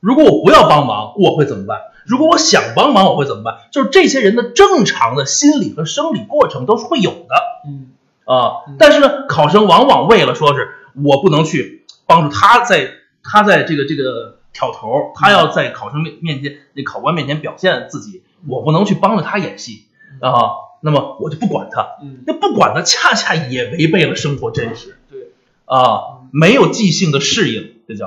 [0.00, 1.78] 如果我不要帮忙，我会怎么办？
[2.06, 3.56] 如果我想帮忙，我会怎么办？
[3.70, 7.34] 就是这些人的正常的心理和生理过程都是会有的
[7.66, 7.90] 嗯
[8.24, 8.76] 啊嗯。
[8.78, 10.70] 但是呢，考生往往为了说是
[11.04, 11.79] 我不能去
[12.10, 12.90] 帮助他在
[13.22, 19.86] 他在这个这个挑头，他要在考生面面前那考官面前表现自己，我不能去帮着他演戏
[20.20, 20.68] 啊。
[20.82, 25.20] 那么我就不管他，嗯，那不管他，恰恰也违背了生活真实对，
[25.66, 28.06] 啊，没有即兴的适应，这叫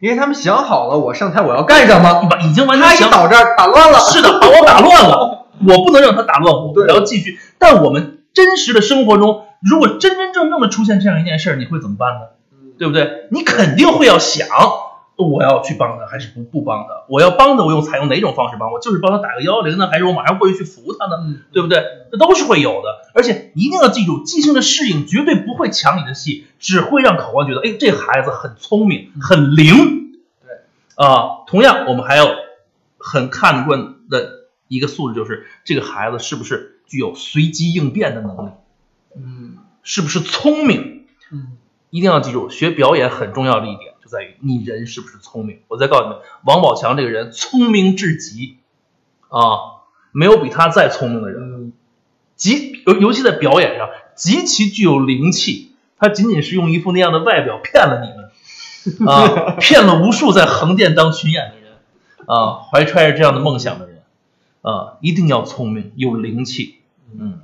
[0.00, 3.98] 因为他们想好了我上台我要干什么，把已经完他全想一倒这儿打乱了。
[3.98, 7.38] 是的，把我打乱了， 我不能让他打乱我，我对要继续。
[7.58, 12.20] 但我们真实的生活中，如果真真正正的出现这样一件事儿，你会怎么办呢？
[12.80, 13.28] 嗯对不对？
[13.30, 14.48] 你肯定会要想，
[15.16, 17.04] 我要去帮他还是不不帮他？
[17.10, 18.72] 我要帮他，我用采用哪种方式帮？
[18.72, 21.16] 我就是帮他打个幺幺零呢，还是我马上过去去扶他呢？
[21.20, 21.84] 嗯，对不对？
[22.10, 30.14] 这都是会有的，而且一定要记住，即兴的适应绝对不会抢你的戏，只会让考官觉得，哎，这孩子很聪明，很灵。
[30.42, 32.30] 对，啊，同样我们还要
[32.96, 38.50] 很看惯的一个素质，就是这个孩子是不是具有随机应变的能力，
[39.16, 41.04] 嗯是不是聪明？
[41.30, 41.58] 嗯
[41.90, 45.60] 一定要记住，学表演很重要的一点就在于你人是不是聪明。
[45.68, 48.58] 我再告诉你们，王宝强这个人聪明至极
[49.28, 51.42] 啊，没有比他再聪明的人。
[51.42, 51.72] 嗯
[52.36, 61.74] 极尤尤其在表演上极其具有灵气，他仅仅是用一副那样的外表骗了你们啊， 骗了无数在横店当群演的人
[62.24, 64.02] 啊，怀揣着这样的梦想的人
[64.62, 66.76] 啊，一定要聪明有灵气，
[67.18, 67.40] 嗯，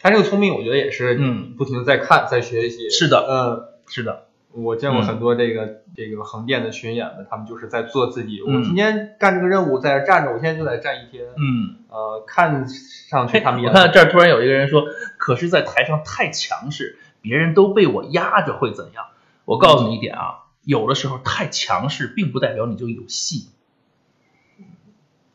[0.00, 2.88] 他这个聪明，我觉得也是嗯不停的在看，在学习。
[2.88, 8.40] 是的，嗯，是的，我见过嗯很多这个、这个横店的巡演的，他们就是在做自己。
[8.46, 11.24] 嗯我今天干这个任务，在这站着，我现在就在站一天。
[11.36, 11.76] 嗯。
[11.88, 14.84] 呃，看上去哎，他们也我看这儿突然有一个人说，
[15.18, 19.08] 可是，在台上太强势，别人都被我压着，会怎样？
[19.44, 23.50] 我告诉你一点啊，有的时候太强势，并不代表你就有戏。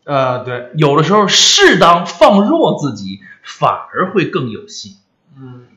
[0.03, 4.97] 呃，对，有的时候适当放弱自己，反而会更有戏。
[5.37, 5.67] 嗯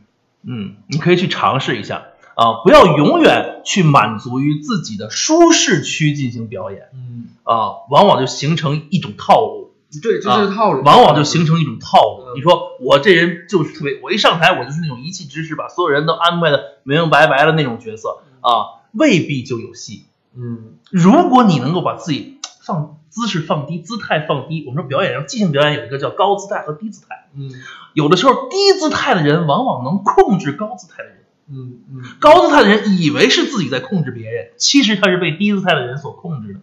[0.42, 2.04] 嗯，你可以去尝试一下
[2.41, 12.24] 啊，不要永远去满足于自己的舒适区进行表演嗯，啊，往往就形成一种套路，对，这就是套路，往往就形成一种套路。
[12.28, 20.07] 嗯你说我这人就是特别，我一上台我就是那种一气之师，把所有人都安排的明明白白的那种角色啊，未必就有戏。
[20.34, 27.51] 嗯如果你能够把自己放姿势放低，姿态放低，我们说表演上即兴表演有一个叫高姿态和低姿态，嗯
[27.93, 31.19] 有的时候低姿态的人往往能控制高姿态的人，
[31.51, 36.61] 嗯嗯，高姿态的人以为是自己在控制别人，其实他是被低姿态的人所控制的。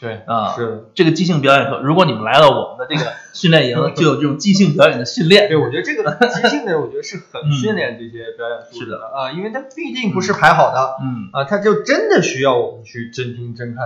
[0.00, 0.52] 对，啊。
[0.54, 0.88] 是。
[0.94, 5.48] 这个即兴表演课，如果你们来到我们的这个训练营， 就有这种即兴表演的训练。
[5.48, 8.98] 对，我觉得这个即兴的，我觉得是很嗯训练这些表演素质是的。
[9.14, 11.30] 啊，因为它毕竟不是排好的嗯。
[11.32, 13.84] 啊，它就真的需要我们去真听、真看、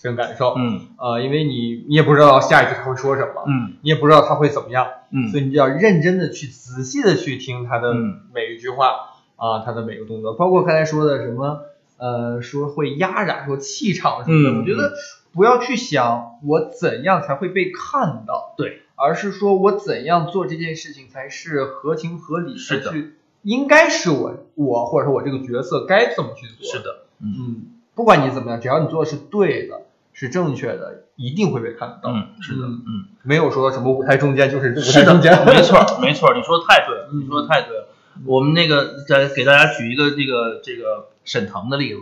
[0.00, 0.54] 真感受。
[0.56, 0.88] 嗯。
[0.96, 3.74] 啊，因为你你也不知道下一句他会说什么，嗯。
[3.82, 5.28] 你也不知道他会怎么样，嗯。
[5.28, 8.22] 所以你就要认真的去、仔细的去听他的嗯。
[8.34, 9.09] 每一句话
[9.40, 11.62] 啊，他的每个动作，包括刚才说的什么
[11.96, 14.92] 呃，说会压染，说气场什么的，嗯我觉得
[15.32, 29.82] 不要去想我怎样才会被看到，对，而是说我怎样做这件事情才是合情合理，是的才是应该是我我或者说我这个角色该怎么去做，是，的，嗯嗯，不管你怎么样，只要你做的是对的，
[30.12, 33.04] 是正确的，一定会被看到，嗯是的，嗯嗯。
[33.22, 37.86] 没有说什么舞台中间就是舞台中间，没错， 没错，你说的太对了，嗯你说的太对了。
[38.26, 42.00] 我们那个再给大家举一个这个这个沈腾的例子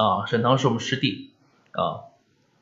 [0.00, 1.30] 啊，沈腾是我们师弟
[1.72, 2.08] 啊，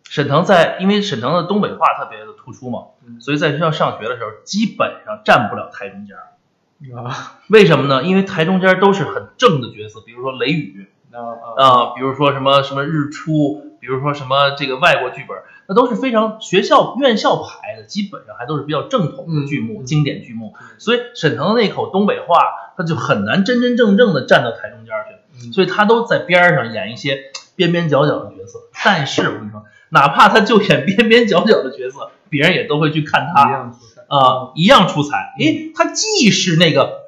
[0.09, 6.27] 沈腾在因为沈腾的东北话特别的突出嘛，嗯所以在学校上学的时候基本上站不了台中间儿。
[6.97, 8.03] 啊为什么呢？
[8.03, 11.19] 因为台中间都是很正的角色，比如说雷雨啊
[11.63, 15.37] 啊，比如说什么什么日出，比如说什么这个外国剧本，
[15.71, 20.67] 那都是非常学校院校排的，基本上还都是比较正统的剧目、经典剧目嗯。
[20.79, 22.35] 所以沈腾的那口东北话，
[22.77, 27.21] 他就很难真真正正的站到台中间去，嗯所以他都在边上演一些
[27.55, 28.59] 边边角角的角色。
[28.85, 33.73] 但是我跟你说，哪怕他就演边边角角的角色，别人也都会去看一他。
[34.09, 35.35] 啊，一样出彩。
[35.39, 37.03] 诶，他既是那个，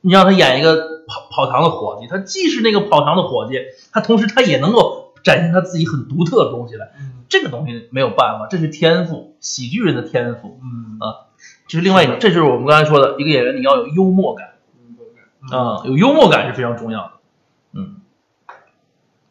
[0.00, 3.60] 你让他演一个跑跑堂的伙计，他既是那个跑堂的伙计，
[3.92, 6.92] 他同时他也能够展现他自己很独特的东西来。
[6.98, 10.60] 嗯这个东西没有办法，这是天赋，喜剧人的天赋。
[10.62, 11.32] 嗯啊
[11.66, 14.50] 这是另外一种，这就是我们刚才说的一个演员，你要有幽默感。
[15.40, 17.12] 嗯啊、有幽默感是非常重要的。
[17.72, 18.02] 嗯，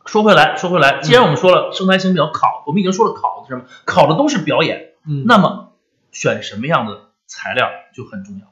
[0.05, 3.65] 说回来，说回来，既然我们说了生态型比较考，我们已经说了考的是什么？
[3.85, 5.73] 考的都是表演，嗯那么
[6.11, 8.50] 选什么样的材料就很重要。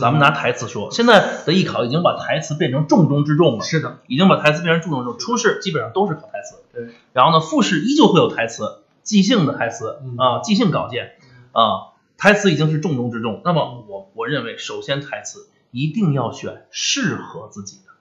[0.00, 5.18] 咱们拿台词说，现在的艺考已经把台词变成重中之重了，是的，已经把台词变成重中之重。
[5.18, 11.12] 初试基本上都是考台词，对，然后呢，复试依旧会有台词，即兴的台词嗯啊，即兴稿件
[11.52, 13.42] 啊，台词已经是重中之重。
[13.44, 17.92] 那么我我认为，首先台词一定要选适合自己的。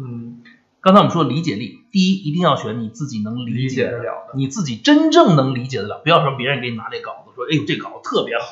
[0.00, 0.42] 嗯，
[0.80, 8.44] 刚才我们说理解力，第一一定要选你自己能理解得了的，你自己真正能理解得了，不要说别人给你拿这稿子说，哎呦这稿子特别好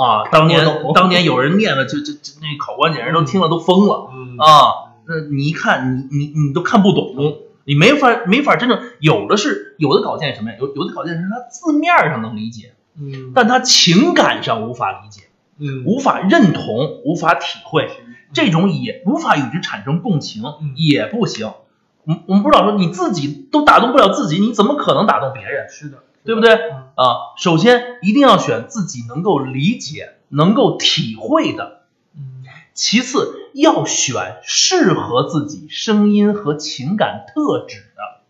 [0.00, 4.10] 啊，当年当年有人念了，就就就那考官简直都听了都疯了。
[4.14, 7.14] 嗯啊，那你一看，你你你都看不懂，
[7.64, 10.56] 你没法没法真正有的是有的稿件什么呀？
[10.58, 15.24] 有有的稿件是他字面上能理解，嗯但他情感上无法理解，
[15.58, 17.90] 嗯无法认同，无法体会，
[18.32, 21.52] 这种也无法与之产生共情，嗯也不行。
[22.04, 25.68] 我们我们不知道说你自己都打动不了自己，你怎么可能打动别人？
[25.68, 26.54] 是的，对不对？
[26.54, 31.80] 嗯啊，首先一定要选自己能够理解、能够体会的。
[32.14, 32.44] 嗯
[32.74, 38.20] 其次，要选适合自己声音和情感特质的。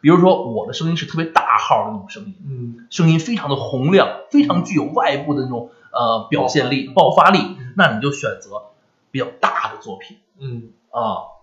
[0.00, 8.64] 比如说，我的声音是特别大号的那种声音，嗯声音非常的洪亮，非常具有外部的那种呃表现力、爆发力，那你就选择
[9.10, 11.34] 比较大的作品嗯啊。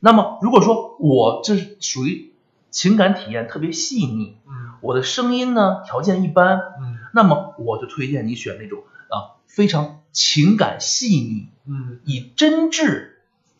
[0.00, 2.32] 那么，如果说我这是属于
[2.70, 6.98] 情感体验特别细腻，嗯我的声音呢条件一般，嗯。
[7.12, 12.00] 那么我就推荐你选那种啊非常情感细腻、嗯。
[12.04, 13.08] 以真挚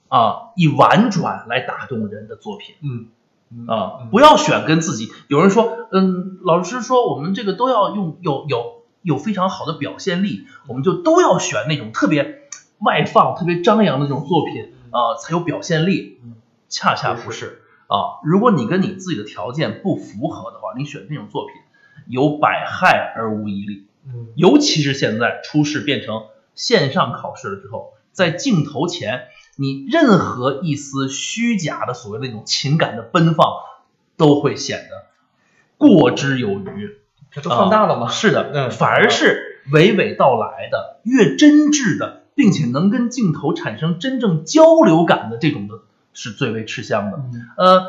[0.09, 2.75] 啊以婉转来打动人的作品。
[2.83, 3.09] 嗯。
[3.67, 5.11] 啊，不要选跟自己。
[5.27, 12.49] 有人说，嗯，老师说我们这个都要用有有有非常好的表现力，我们就都要选那种特别
[12.79, 16.21] 外放、特别张扬的那种作品啊，才有表现力。
[16.25, 16.35] 嗯。
[16.69, 21.57] 恰恰不是啊，如果你跟你自己的条件不符合的话，你选这种作品
[22.07, 23.87] 有百害而无一利。
[24.07, 26.23] 嗯尤其是现在初试变成
[26.55, 29.25] 线上考试了之后，在镜头前，
[29.57, 33.47] 你任何一丝虚假的所谓的那种情感的奔放，
[34.17, 35.07] 都会显得
[35.77, 36.97] 过之有余。
[37.33, 38.09] 这都放大了吗？
[38.09, 45.81] 是的，嗯反而是娓娓道来的、越真挚的，并且能跟镜头产生真正交流感的这种的，
[46.23, 47.17] 是最为吃香的。
[47.17, 47.49] 嗯。
[47.57, 47.87] 呃，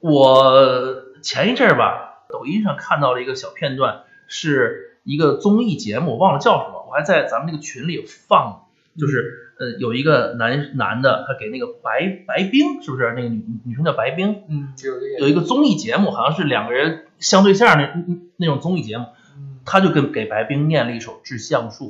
[0.00, 8.66] 我前一阵儿吧，抖音上看到了一个小片段，是一个综艺节目，忘了叫什么，我还在咱们那个群里放，
[8.98, 13.12] 就是呃有一个男男的，他给那个白白冰，是不是？
[13.14, 14.72] 那个女女生叫白冰，嗯，
[15.20, 18.02] 有一个综艺节目，好像是两个人相对象那
[18.38, 19.04] 那种综艺节目，
[19.36, 19.60] 嗯。
[19.66, 21.84] 他就跟给白冰念了一首《致橡树》。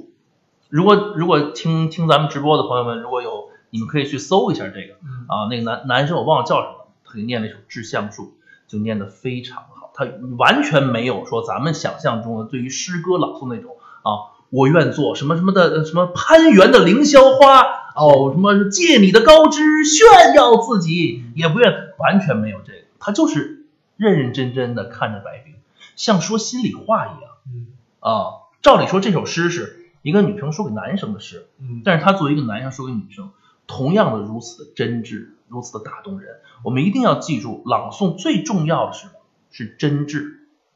[0.69, 4.95] 如果如果听听咱们直播的朋友们，如果有你们可以去搜一下这个。
[5.05, 8.23] 嗯啊，那个男男生我忘了叫什么，他给念了一首《致橡树》，
[8.67, 9.91] 就念得非常好。
[9.95, 10.07] 他
[10.39, 17.63] 完全没有说咱们想象中的对于诗歌朗诵那种啊，我愿做什么什么的什么攀援的凌霄花
[17.95, 22.79] 哦，什么借你的高枝炫耀自己，也不愿，完全没有这个。
[22.99, 23.65] 他就是
[23.97, 25.55] 认认真真的看着白冰，
[25.97, 27.67] 像说心里话一样嗯
[28.01, 28.45] 啊。
[28.61, 33.31] 照理说这首诗是一个女生说给男生的诗，嗯但是他作为一个男生说给女生，
[33.67, 36.41] 同样的如此的真挚，如此的打动人。
[36.65, 39.09] 我们一定要记住，朗诵最重要的是？
[39.53, 40.35] 是真挚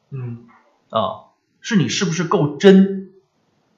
[0.09, 0.47] 嗯
[0.89, 1.29] 啊，
[1.59, 3.11] 是你是不是够真，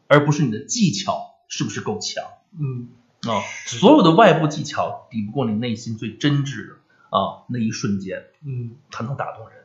[0.07, 2.23] 而不是你的技巧是不是够强
[2.57, 2.87] 嗯
[3.27, 3.41] 啊。
[3.65, 6.75] 所有的外部技巧抵不过你内心最真挚的
[7.09, 9.57] 啊那一瞬间，嗯才能打动人。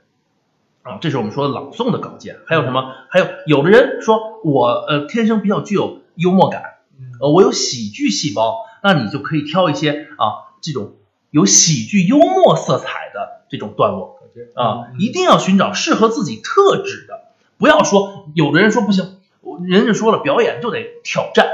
[0.83, 2.41] 啊，这是我们说的朗诵的稿件。
[2.47, 2.93] 还有什么？
[3.11, 10.95] 还有有的人说我呃天生比较具有幽默感，嗯呃，我有喜剧细胞，那你就可以挑一些啊这种
[11.31, 14.17] 有喜剧幽默色彩的这种段落。
[14.55, 17.23] 啊，一定要寻找适合自己特质的，
[17.59, 19.19] 不要说有的人说不行，
[19.67, 21.49] 人家说了表演就得挑战。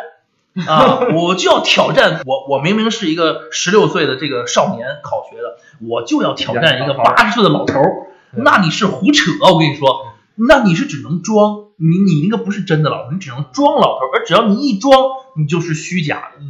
[0.68, 5.56] 啊， 我就要挑战我我明明是一个十六岁的这个少年考学的，
[5.88, 8.06] 我就要挑战一个八十岁的老头儿，
[8.36, 10.12] 那你是胡扯，我跟你说。
[10.36, 14.92] 那你是只能装，你你那个不是真的老头，你只能装老头，而只要你一装，
[15.38, 16.44] 你就是虚假的。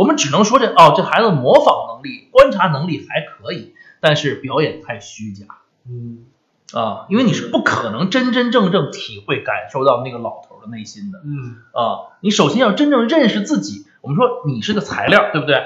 [0.00, 5.44] 嗯我们只能说这哦，这孩子模仿能力、观察能力还可以，但是表演太虚假
[5.86, 6.24] 嗯
[6.72, 12.16] 啊，因为你是不可能真真正正体会、感受到那个老头的内心的嗯，啊。
[12.20, 13.86] 你首先要真正认识自己。
[14.00, 15.56] 我们说你是个材料，对不对？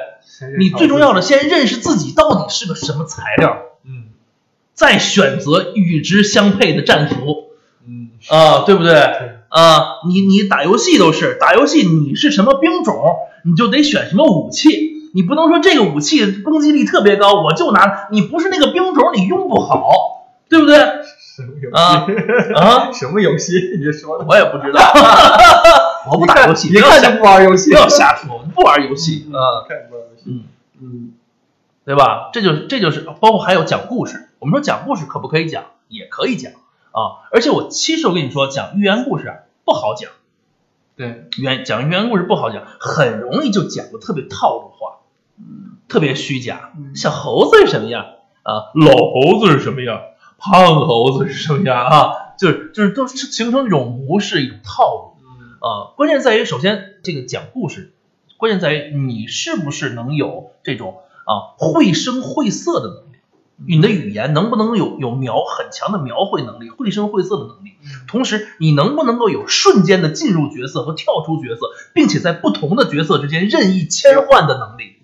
[0.59, 4.07] 你最重要的先认识自己到底是个什么材料，嗯
[4.73, 7.51] 再选择与之相配的战服
[7.87, 8.93] 嗯啊，对不对？
[8.95, 12.97] 对啊，你你打游戏都是打游戏，你是什么兵种，
[13.45, 14.93] 你就得选什么武器。
[15.15, 20.77] 你不能说这个武器攻击力特别高，我就拿，你不是那个兵种，你用不好，对不对？
[21.37, 22.55] 什么游戏？
[22.55, 23.53] 啊， 什么游戏？
[23.79, 24.25] 你说的？
[24.29, 24.81] 我也不知道，
[26.11, 30.45] 我不打游戏，一看就不玩游戏，不要瞎说，不玩游戏啊，看不玩游戏，嗯
[30.81, 31.13] 嗯，
[31.85, 32.31] 对吧？
[32.33, 35.65] 这就是这就是包括还有讲故事，我们说讲故事可不可以讲？
[35.89, 36.51] 也可以讲
[36.91, 39.35] 啊，而且我其实我跟你说，讲寓言故事啊
[39.65, 40.11] 不好讲，
[40.97, 45.01] 对，原讲寓言故事不好讲，很容易就讲的特别套路化，
[45.89, 46.73] 特别虚假。
[46.95, 48.05] 小猴子是什么样
[48.43, 48.71] 啊？
[48.75, 50.01] 老猴子是什么样？
[50.39, 52.13] 胖猴子是什么样啊？
[52.39, 55.95] 就是就是都是形成一种模式，一种套路嗯啊。
[55.97, 57.93] 关键在于，首先这个讲故事，
[58.37, 63.04] 关键在于你是不是能有这种啊绘声绘色的能力，
[63.57, 67.73] 你的语言能不能有有描很强的描绘能力、绘声绘色的能力？
[68.09, 74.97] 同时，你能不能够有瞬间的进入角色和跳出角色，并且在不同的角色之间任意切换的能力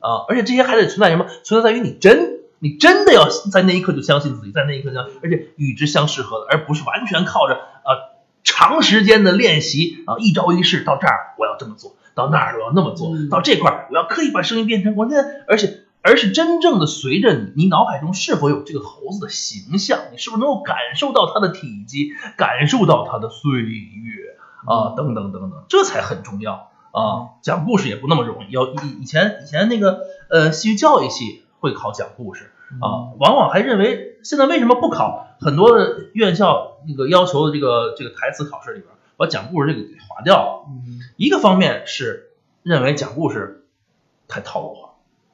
[0.00, 0.24] 啊！
[0.28, 1.26] 而且这些还得存在什么？
[1.42, 15.16] 存在在于你真，你真的要在那一刻就相信自己，在那一刻相，而且与之相适合的，而不是完全靠着啊长时间的练习啊一招一式到这儿我要这么做，到那儿我要那么做，嗯到这块儿我要刻意把声音变成我那，
[15.48, 24.36] 而且而是真正的随着你，你脑海中是否有这个猴子的形象，你是不是能够感受到它的体积，感受到它的岁月
[24.66, 27.34] 啊，等等等等，这才很重要啊。
[27.42, 35.26] 讲故事也不那么容易，要以以前以前那个呃戏剧教育系会考讲故事啊，往往还认为现在为什么不考？
[35.40, 40.64] 很多的院校那个要求的这个这个台词考试里边，把讲故事这个给划掉了。
[40.68, 42.30] 嗯一个方面是
[42.62, 43.64] 认为讲故事
[44.28, 44.85] 太套路化，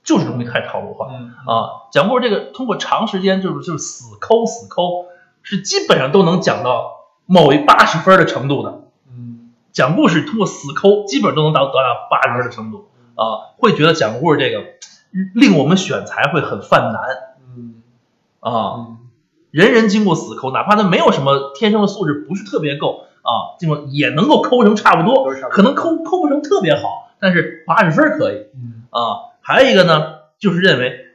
[0.04, 1.08] 就是容易太套路化。
[1.10, 5.06] 嗯啊，讲故事这个通过长时间就是就是死抠死抠，
[5.42, 6.92] 是基本上都能讲到
[7.26, 8.82] 某一八十分的程度的。
[9.08, 14.64] 嗯讲故事通过死抠，基本都能达到达到八十分的程度啊，会觉得讲故事这个
[15.34, 17.02] 令我们选材会很犯难
[17.56, 17.82] 嗯
[18.40, 18.52] 啊。
[18.76, 18.98] 嗯
[19.50, 28.46] 人人经过死抠，哪怕他没有什么天生的素质，不是特别够啊，经过也能够抠成差不多，都是差不多可能抠抠不成特别好，但是八十分可以。
[28.54, 31.06] 嗯啊，还有一个呢，就是认为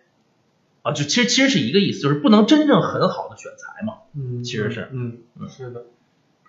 [0.83, 3.95] 啊，就其实其实是一个意思，就是不能真正很好的选材嘛。
[4.15, 5.85] 嗯，其实是嗯嗯是的，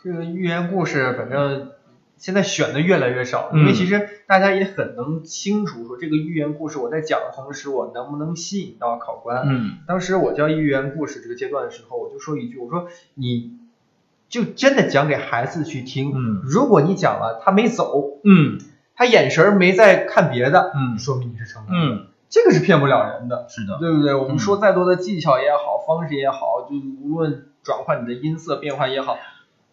[0.02, 1.70] 这个寓言故事反正
[2.16, 9.44] 现在选的越来越少，嗯因为其实大家也很能清楚说这个寓言故事我在讲的同时，我能不能吸引到考官。
[9.48, 13.56] 嗯当时我教寓言故事这个阶段的时候，我就说一句，我说你
[14.28, 18.58] 就真的讲给孩子去听，嗯如果你讲了他没走，嗯
[18.99, 23.46] 他眼神儿没在看别的，嗯说明你是成功的，嗯，这个是骗不了人的。
[23.49, 24.12] 是的，对不对？
[24.12, 29.16] 我们嗯说再多的技巧也好，方式也好，就无论转换你的音色变化也好，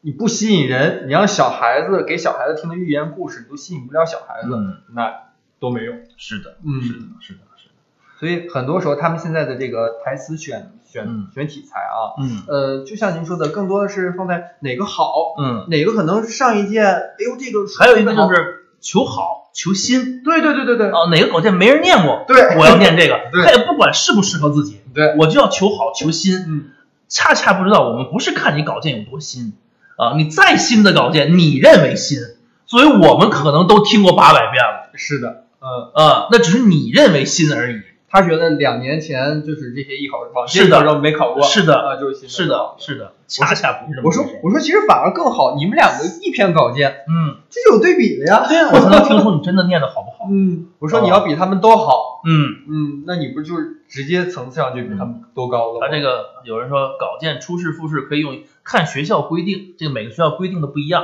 [0.02, 5.12] 你不吸引人，你让小孩子给小孩子听的寓言故事，你都吸引不了小孩子，嗯，那
[5.60, 5.98] 都没用。
[6.18, 7.74] 是的，嗯是的，是的，是的，
[8.20, 18.55] 所以很多时候他们现在的这个台词选选、嗯选题材啊，嗯呃，就像您说的，更多的是放在哪个好，嗯，哪个可能上一届，哎呦这个还有一个就是
[18.86, 20.22] 求好求新。
[20.24, 23.44] 对对对对对、啊，哪个稿件没人念过，对，我要念这个，对。
[23.44, 26.38] 他也不管适不适合自己，对，我就要求好求新。
[26.38, 26.66] 嗯。
[27.08, 29.54] 恰恰不知道，我们不是看你稿件有多新。
[29.96, 32.20] 啊，你再新的稿件，你认为新，
[32.68, 34.90] 所以我们可能都听过八百遍了。
[34.94, 35.92] 是的，嗯。
[35.94, 37.82] 啊，那只是你认为新而已。
[38.10, 40.66] 他觉得两年前就是这些艺考往是的。
[40.66, 41.76] 届考生没考过，是的。
[41.76, 44.26] 啊，就是新是的，是的，恰恰不是这么我说。
[44.44, 48.46] 我说其实反而更好，你们两个一篇稿件，嗯，这是有对比的呀。
[48.48, 50.30] 对呀，我才能听出你真的念的好不好。
[50.32, 55.88] 嗯，我说你要比他们都好， 嗯，嗯，那你不就是直接层次上就比他们都高了吗？
[55.88, 61.04] 他这个有人说稿件初试复试可以用看学校规定，这个每个学校规定的不一样。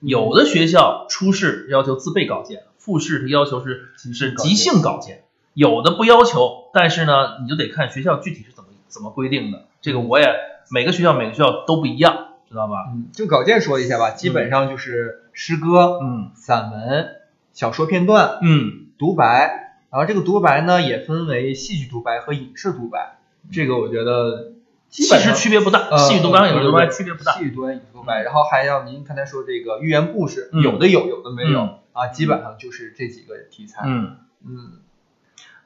[0.00, 5.24] 有的学校初试要求自备稿件，复试它要求是是即兴稿件，
[5.54, 9.64] 有的不要求，但是呢，你就得看学校具体是怎么怎么规定的。
[9.80, 10.26] 这个我也
[10.70, 12.86] 每个学校每个学校都不一样，知道吧？
[12.92, 17.08] 嗯，就稿件说一下吧，基本上就是诗歌、嗯散文、
[17.52, 23.18] 小说片段、嗯独白，然后这个独白呢也分为戏剧独白和影视独白，
[23.50, 24.52] 这个我觉得
[24.88, 27.32] 基其实区别不大，呃戏剧独白和影视独白区别不大。
[27.32, 33.82] 戏剧独白、影视独白，然后还要您刚才说这个寓言故事，嗯有的有，有的没有、嗯啊，基本上就是这几个题材。
[33.86, 34.72] 嗯，嗯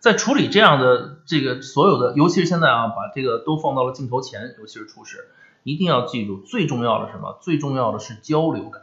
[0.05, 5.29] 在处理这样的这个所有的，尤其是现在啊，把这个都放到了镜头前，尤其是初试，
[5.63, 7.39] 一定要记住，最重要的什么？
[7.41, 8.83] 最重要的是交流感。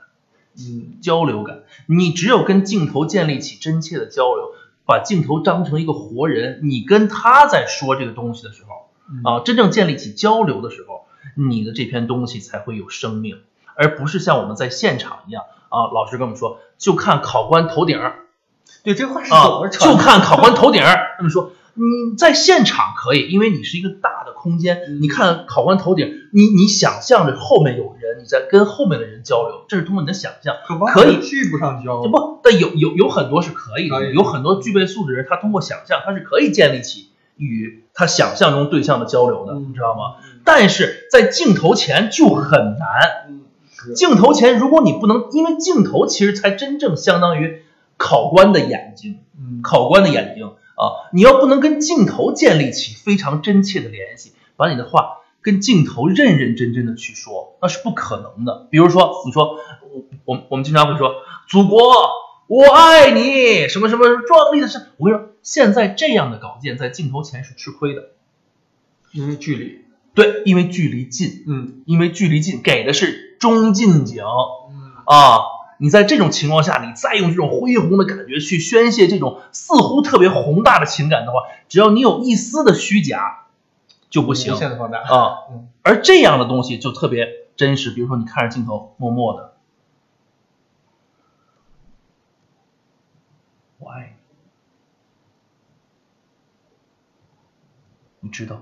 [0.58, 4.52] 嗯交流感，你只有跟镜头建立起真切的交流，
[4.84, 11.06] 把镜头当成一个活人，你跟他在说这个东西的时候，嗯啊，真正建立起交流的时候，
[11.36, 13.42] 你的这篇东西才会有生命，
[13.76, 18.21] 而不是像我们在现场一样啊，老师跟我们说，就看考官头顶儿
[18.84, 19.98] 对，这话是啊怎么，传的？
[19.98, 21.52] 就看考官头顶儿 这么说。
[21.74, 30.56] 你在现场可以，因为你是一个大的空间，嗯你看考官头顶，你你想象着后面有人，你在跟后面的人交流，这是通过你的想象。
[30.94, 32.10] 可以往聚不上交这。
[32.10, 40.16] 不，但有有有很多是可以的，以有很多具备素质的人，他通过想象，他是可以建立起与他想象中对象的交流的，嗯你知道吗？
[40.44, 43.40] 但是在镜头前就很难。
[43.96, 47.61] 镜头前，如果你不能，因为镜头其实才真正相当于
[48.02, 58.68] 考官的眼睛，嗯，考官的眼睛啊，你要不能跟镜头建立起非常真切的联系，把你的话跟镜头认认真真的去说，那是不可能的。
[58.72, 59.60] 比如说，你说
[59.94, 61.14] 我我我们经常会说
[61.48, 61.80] 祖国
[62.48, 68.10] 我爱你，什么什么壮丽的事，我跟你说，现在这样的稿件在镜头前是吃亏的，
[69.14, 69.86] 因为距离。
[70.16, 75.61] 对，因为距离近，嗯因为距离近，给的是中近景嗯啊。
[75.82, 83.48] 你在这种情况下，你再用这种恢宏的感觉去宣泄这种似乎特别宏大的情感的话，只要你有一丝的虚假，
[84.08, 85.00] 就不行无限的放大。
[85.00, 85.70] 啊嗯。
[85.82, 89.56] 而这样的东西就特别真实，比如说你看着镜头，默默的，
[93.80, 94.16] 我爱
[98.20, 98.62] 你，你知道吗？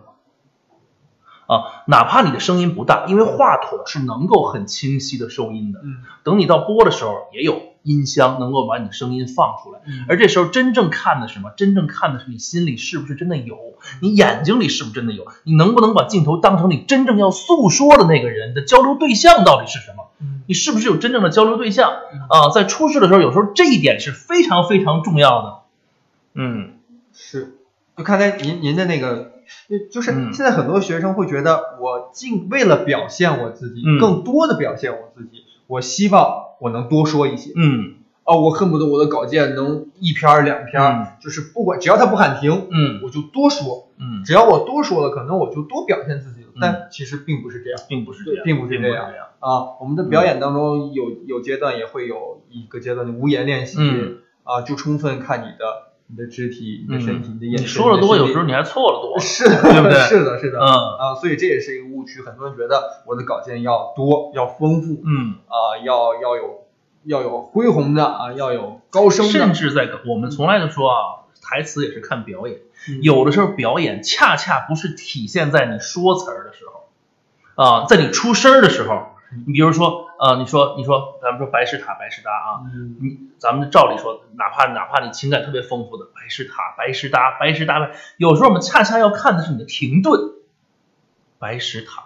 [1.50, 5.80] 啊，哪怕你的声音不大，因为话筒是能够很清晰的收音的。
[5.84, 9.80] 嗯等你到播的时候，也有音箱能够把你的声音放出来。
[9.88, 11.50] 嗯而这时候真正看的是什么？
[11.58, 13.58] 真正看的是你心里是不是真的有，
[14.00, 20.12] 你眼睛里是不是真的有，你能不能把镜头当成你真正要诉说的那个人的交流对象到底是什么？
[20.22, 21.92] 嗯你是不是有真正的交流对象
[22.30, 22.50] 啊？
[22.54, 25.60] 在出事的时候，有时候这一点是非常非常重要的。
[26.36, 26.74] 嗯
[27.14, 27.56] 是，
[27.98, 29.32] 就刚才您您的那个，
[29.70, 37.52] 就就是嗯现在很多学生会觉得，我尽为了表现我自己，嗯更多的表现我自己，我希望我能多说一些。
[37.56, 37.96] 嗯
[38.26, 43.88] 哦，我恨不得我的稿件能一篇儿两篇儿，就是不管只要他不喊停，嗯我就多说。
[43.98, 46.48] 嗯，只要我多说了，可能我就多表现自己了。
[46.54, 49.08] 嗯但其实并不是这样并不是这样，并不是这样。
[49.40, 49.80] 啊。
[49.80, 57.68] 我们的表演当中有有阶段也会有一个阶段的无言练习嗯啊，就充分看你的你的肢体、你的身体、你的眼你神。
[57.68, 60.60] 说的多，有时候你你还错了多 是的，对不对是的，是的。
[60.60, 66.66] 嗯啊，所以这也是一个误区，很多人觉得我的稿件要多、要丰富嗯，啊，要要有
[67.04, 70.96] 要有恢宏的啊，要有高声的，甚至在我们从来就说啊，
[71.44, 72.58] 台词也是看表演。
[72.58, 72.64] 嗯
[73.02, 79.10] 有的时候表演恰恰不是体现在你说词儿的时候，啊，在你出声儿的时候，
[79.46, 90.34] 你比如说，呃，你说你说，咱们说白石塔白石搭啊，嗯你咱们照理说，哪怕哪怕你情感特别丰富的白石塔白石搭白石搭，有时候我们恰恰要看的是你的停顿，
[91.40, 92.04] 白石塔。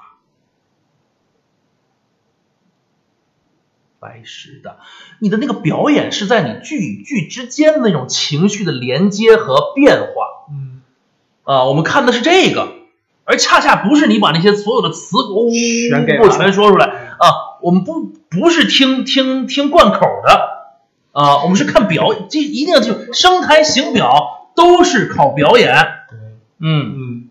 [4.00, 4.80] 白石的，
[5.20, 10.82] 你的那个表演是在你句与句之间的那种情绪的连接和变化，嗯
[11.44, 12.68] 啊，我们看的是这个，
[13.24, 15.16] 而恰恰不是你把那些所有的词
[15.90, 20.54] 全给全说出来啊，我们不不是听听听贯口的。
[21.14, 25.76] 啊，我们是看表，这一定要记住，声台形表都是考表演，
[26.10, 26.18] 对，
[26.60, 26.94] 嗯。
[26.96, 27.30] 嗯，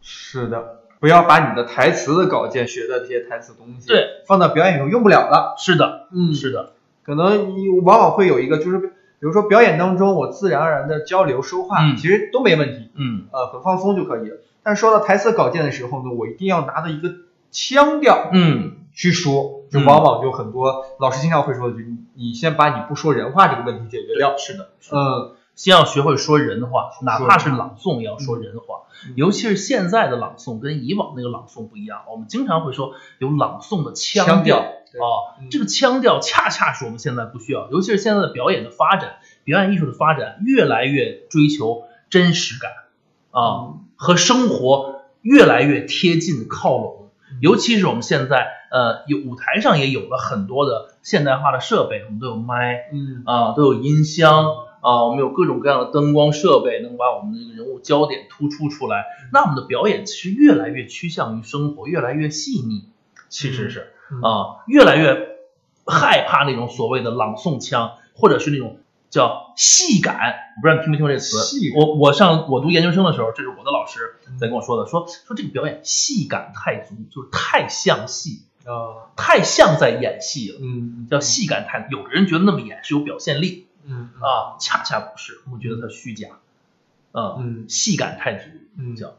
[0.00, 0.78] 是的。
[1.00, 5.56] 不要把你的台词的稿件学的这些台词东西，对，放到表演中用不了了。
[5.58, 6.32] 是的，嗯。
[6.32, 6.74] 是的，
[7.04, 8.86] 可能你往往会有一个，就是比
[9.18, 11.96] 如说表演当中，我自然而然的交流说话，嗯。
[11.96, 13.24] 其实都没问题，嗯。
[13.32, 14.36] 呃，很放松就可以了。
[14.62, 17.10] 但说到台词稿件的时候呢，我一定要拿到一个
[17.50, 18.30] 腔调。
[18.32, 24.36] 嗯去说，就嗯往往就很多老师经常会说的，就你你先把你不说人话这个问题解决掉。
[24.36, 29.12] 是的，嗯先要学会说人话，哪怕是朗诵也要说人话嗯。
[29.16, 42.70] 尤其是现在的朗诵跟以往那个朗诵不一样，我们经常会说有朗诵的腔腔调啊嗯，这个腔调恰恰是我们现在不需要，尤其是现在的表演的发展，表演艺术的发展越来越追求真实感
[43.30, 47.10] 啊，和生活越来越贴近靠拢。
[47.40, 54.46] 尤其是我们现在，呃，有舞台上也有了很多的现代化的设备，我们都有麦，嗯啊，都有音箱
[54.80, 59.04] 啊，我们有各种各样的灯光设备，能把我们的这个人物焦点突出出来。
[59.30, 62.88] 那我们的表演其实越来越趋向于生活，越来越细腻，
[63.28, 65.36] 其实是嗯啊，越来越
[65.84, 68.78] 害怕那种所谓的朗诵腔，或者是那种
[69.10, 70.16] 叫戏感。
[70.56, 71.72] 我不知道你听没听过这词戏？
[71.76, 80.58] 我我上我读研究生的时候，这是我的老师嗯在跟我说的，说说这个表演戏感太足，就是太像戏，啊太像在演戏了。
[80.60, 86.28] 嗯叫戏感太，有的人觉得那么演是有表现力，嗯啊，恰恰不是，我觉得它虚假，
[87.12, 87.66] 啊，嗯。
[87.68, 88.96] 戏感太足，嗯。
[88.96, 89.16] 叫。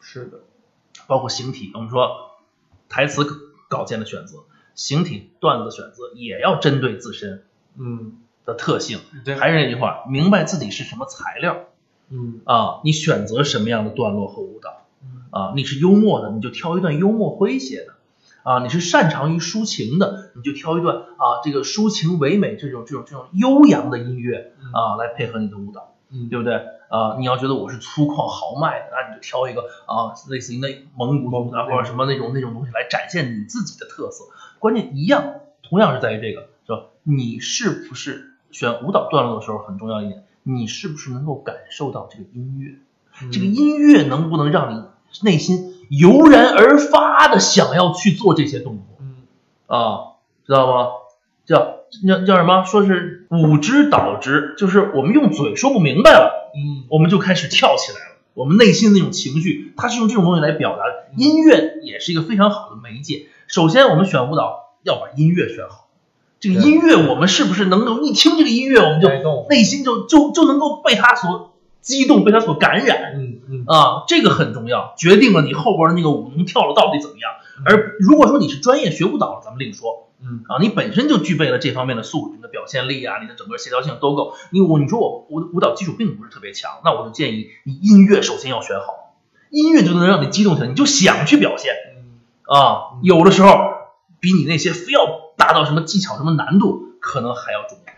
[0.00, 0.40] 是的。
[1.06, 2.30] 包括形体，我们说
[2.88, 3.24] 台词
[3.68, 7.44] 稿件的选择，形体段子的选择也要针对自身
[7.76, 8.18] 嗯。
[8.44, 9.00] 的的特性。
[9.24, 11.66] 对，还是那句话，明白自己是什么材料
[12.08, 12.40] 嗯。
[12.44, 15.24] 啊，你选择什么样的段落和舞蹈嗯。
[15.30, 17.94] 啊，你是幽默的，你就挑一段幽默诙谐的。
[18.42, 25.86] 啊，你是擅长于抒情的，你就挑一段啊，这个抒情唯美这种这种这种悠扬的音乐啊，来配合你的舞蹈。
[26.12, 26.54] 嗯对不对？
[26.88, 34.24] 啊，你要觉得我是粗犷豪迈的，那你就挑一个啊，类似于那蒙古族的或者什么那种那种东西来展现你自己的特色。
[34.58, 36.88] 关键一样，同样是在于这个，是吧？
[37.04, 42.74] 你是不是选舞蹈段落的时候很重要一点，你是不是能够感受到这个音乐？
[43.22, 44.82] 嗯这个音乐能不能让你
[45.22, 48.84] 内心油然而发的想要去做这些动作？
[49.00, 49.16] 嗯
[49.66, 50.88] 啊，知道吗？
[51.44, 52.62] 叫叫叫什么？
[52.64, 56.52] 说是舞之导之，就是我们用嘴说不明白了。
[56.54, 58.04] 嗯我们就开始跳起来了。
[58.34, 61.10] 我们内心的那种情绪，它是用这种东西来表达的。
[61.16, 63.26] 音乐也是一个非常好的媒介。
[63.48, 65.88] 首先，我们选舞蹈要把音乐选好。
[66.38, 69.08] 这个音乐，我们是不是能够一听这个音乐，我们就
[69.50, 73.29] 内心就就就能够被它所激动，被它所感染
[73.66, 74.04] 啊？
[74.08, 77.30] 这个很重要，决定了你后边的那个舞能跳的到底怎么样。
[77.64, 80.06] 而如果说你是专业学舞蹈，咱们另说。
[80.22, 84.34] 嗯啊，你本身就具备了这方面的素质，你的表现力啊，你的整个协调性都够。
[84.50, 89.14] 你我你说我舞舞蹈基础并不是特别强，那我就建议你音乐首先要选好，
[89.48, 92.20] 音乐就能让你激动起来，你就想去表现嗯
[92.54, 93.00] 啊。
[93.02, 93.48] 有的时候
[94.20, 95.00] 比你那些非要
[95.38, 97.92] 达到什么技巧、什么难度，可能还要重要。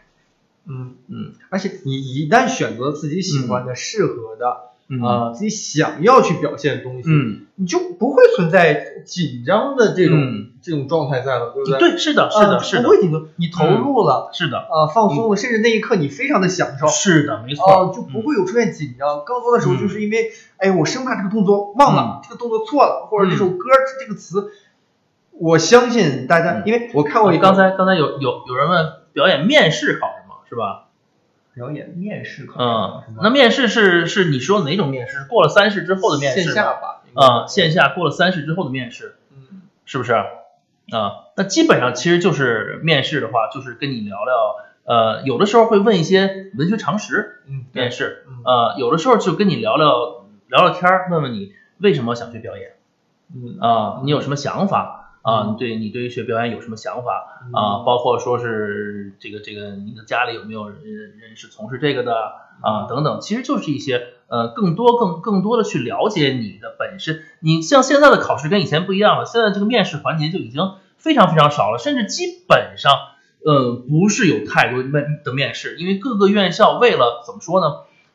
[0.66, 5.02] 嗯，嗯而且你一旦选择自己喜欢的、适合的嗯。
[5.02, 10.48] 啊、自己想要去表现的东西，嗯，你就不会存在紧张的这种、嗯。
[10.62, 11.78] 这种状态在了，对不对？
[11.81, 19.24] 对，是的，是的，啊是的，不会紧张，你投入了，是的，啊，放松了，甚至那一刻你非常的享受，是的，没错，哦，就不会有出现紧张。
[19.24, 19.81] 更多的时候嗯。
[19.81, 23.64] 就是因为，哎，我生怕这个动作忘了，这个动作错了，或者这首歌
[23.98, 24.52] 这个词，
[25.32, 26.62] 我相信大家，嗯。
[26.64, 30.90] 因为我看过刚才刚才有有有人问表演面试考什么，是吧？
[31.55, 35.27] 表演面试考嗯是，吗那面试是是你说哪种面试？
[35.29, 40.12] 过了三试之后的面试吗线下吧，啊，线下过了三试之后的面试，嗯是不是？
[40.12, 52.73] 啊，那基本上其实就是面试的话，就是跟你聊聊，呃，有的时候会问一些文学常识嗯面试，嗯呃，有的时候就跟你聊聊聊聊天儿，问问你为什么想学表演
[53.35, 55.47] 嗯啊，你有什么想法啊？
[55.47, 57.85] 嗯你对你对于学表演有什么想法嗯啊？
[57.85, 62.15] 包括说是这个这个你的家里有没有人人是从事这个的
[62.61, 67.23] 啊等等，其实就是一些呃更多更更多的去了解你的本身。
[67.40, 72.93] 你像现在的考试跟以前不一样了，现在这个面试环节就已经非常非常少了，甚至基本上
[73.44, 77.66] 呃不是有太多面的面试，因为各个院校为了怎么说呢？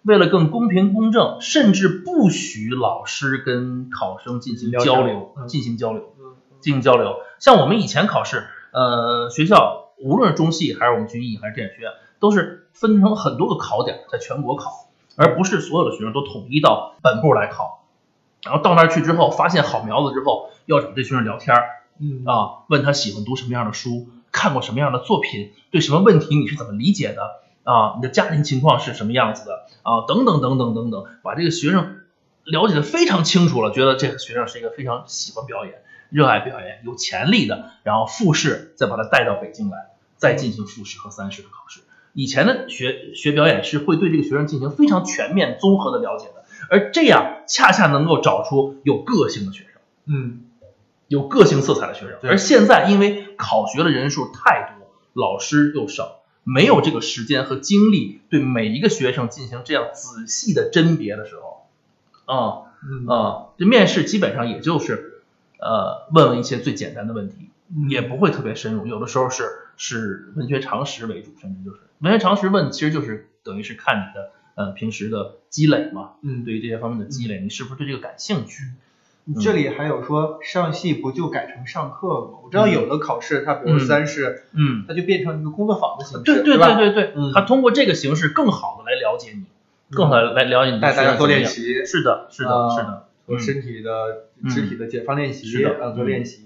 [0.04, 6.14] 为了更公平公正，甚至不许老师跟考生进行聊交流，嗯进行交流。
[6.58, 7.18] 嗯进行交流。
[7.40, 17.86] 像我们以前考试，呃，学校无论是中戏还是我们军艺还是电影学院，都是分成很多个考点，在全国考，而不是所有的学生都统一到本部来考。
[18.44, 21.64] 然后到那儿去之后，发现好苗子之后，要找这学生聊天儿
[22.00, 27.22] 嗯啊，问他喜欢读什么样的书，看过什么样的作品，对什么问题你是怎么理解的
[27.64, 27.96] 啊？
[27.96, 30.06] 你的家庭情况是什么样子的啊？
[30.08, 32.02] 等等等等等等，把这个学生
[32.44, 41.82] 了解的非常清楚了，觉得这个学生是一个非常喜欢表演、热爱表演、有潜力的，然后复试再把他带到北京来，再进行复试和三试的考试。
[42.14, 49.72] 以前的学学表演是会对这个学生进行非常全面、综合的了解的，而这样恰恰能够找出有个性的学生。
[50.06, 50.44] 嗯
[51.08, 52.18] 有个性色彩的学生。
[52.24, 61.68] 而现在因为考学的人数太多，老师又少，没有这个时间和精力对每一个学生进行这样仔细的甄别的时候，
[62.26, 65.07] 啊、嗯啊、这面试基本上也就是
[65.60, 69.44] 呃问问一些最简单的问题，嗯也不会特别深入，有的时候是
[69.78, 78.64] 是文学常识为主，甚至就是文学常识问，其实就是等于是看你的呃平时的积累嘛，嗯对于这些方面的积累，你是不是对这个感兴趣？
[79.42, 82.38] 这里还有说上戏不就改成上课了吗？
[82.46, 84.86] 我知道有的考试，它比如嗯三试，嗯。
[84.88, 86.76] 它就变成一个工作坊的形式，对对吧？
[86.78, 89.44] 对对对，嗯他通过这个形式更好的来了解你，
[89.92, 91.28] 更好的来了解你的带大家做。
[91.28, 93.92] 练习，是的，是的，啊是的，做身体的、
[94.42, 96.46] 嗯肢体的解放练习，啊，做嗯练习。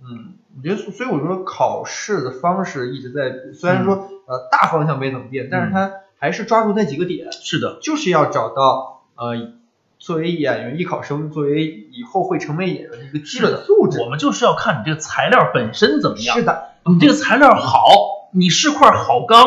[0.00, 9.52] 嗯，我觉得，所以我说考试的方式一直在，虽然说呃大方向没怎么变，但是它还是抓住那几个点，是的，就是要找到呃
[9.98, 14.00] 作为演员艺考生，作为以后会成为演员的一个基本素质。
[14.00, 16.42] 我们就是要看你这个材料本身怎么样是。
[16.42, 17.84] 的，你这个材料好，
[18.32, 19.46] 你是块好钢，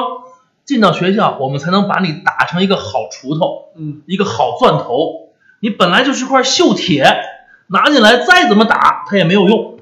[0.63, 5.24] 进到学校，我们才能把你打成一个好锄头，嗯一个好钻头。
[5.65, 7.03] 你本来就是块锈铁，
[7.65, 9.79] 拿进来再怎么打它也没有用，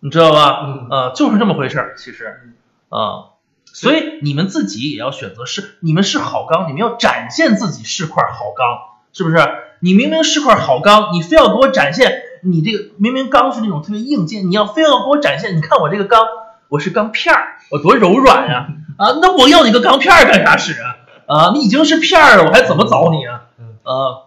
[0.00, 0.64] 你知道吧？
[0.64, 2.52] 嗯啊，就是这么回事儿，其实，
[2.88, 8.66] 啊，所以你们自己也要选择是你们是好钢，你们要展现自己是块好钢，
[9.12, 9.36] 是不是？
[9.78, 16.26] 你明明是块好钢，你非要给我展现你这个明明钢是那种特别硬件，你要非要给我展现，你看我这个钢，
[16.66, 18.66] 我是钢片儿，我多柔软呀
[18.98, 19.14] 啊！
[19.22, 20.96] 那我要你个钢片儿干啥使啊？
[21.28, 23.42] 啊，你已经是片儿了，我还怎么找你啊？
[23.84, 24.23] 啊，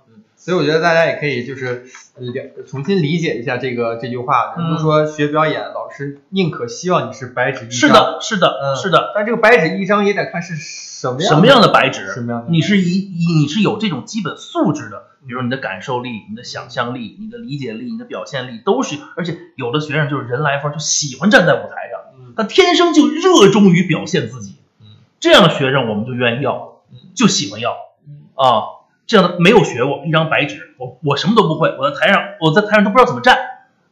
[0.48, 4.56] 所以我觉得大家也可以就是了重新理解一下这个这句话。
[4.58, 9.12] 嗯比如说学表演，老师宁可希望你是白纸一张，是的，是的，嗯是的。
[9.14, 12.14] 但这个白纸一张也得看是什么样什么样的白纸？
[12.14, 13.12] 什么样的你是一
[13.42, 24.88] 你是有这种基本素质的，比如你的感受力、你的想象力、你的理解力、你的表现力都是，而且有的学生就是人来疯，就喜欢站在舞台上，嗯他天生就热衷于表现自己嗯，
[25.20, 27.76] 这样的学生我们就愿意要嗯，就喜欢要
[28.08, 28.77] 嗯啊。
[29.08, 33.38] 这样的没有学过一张白纸，我我什么都不会，我在台上我在台上都不知道怎么站，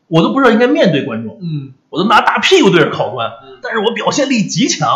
[0.08, 4.90] 我都不知道应该面对观众，嗯我都拿大屁股对着考官嗯，但是我表现力极强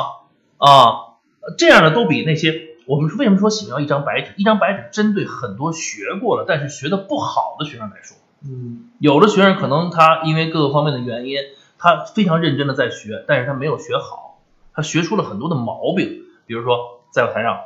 [0.58, 1.16] 啊，
[1.58, 2.54] 这样的都比那些
[2.86, 4.34] 我们为什么说喜欢要一张白纸？
[4.36, 11.38] 一张白纸针对很多学过了但是学的不好的学生来说，嗯有的学生可能他因为各个方面的原因，
[11.78, 14.42] 他非常认真的在学，但是他没有学好，
[14.74, 17.60] 他学出了很多的毛病，比如说在舞台上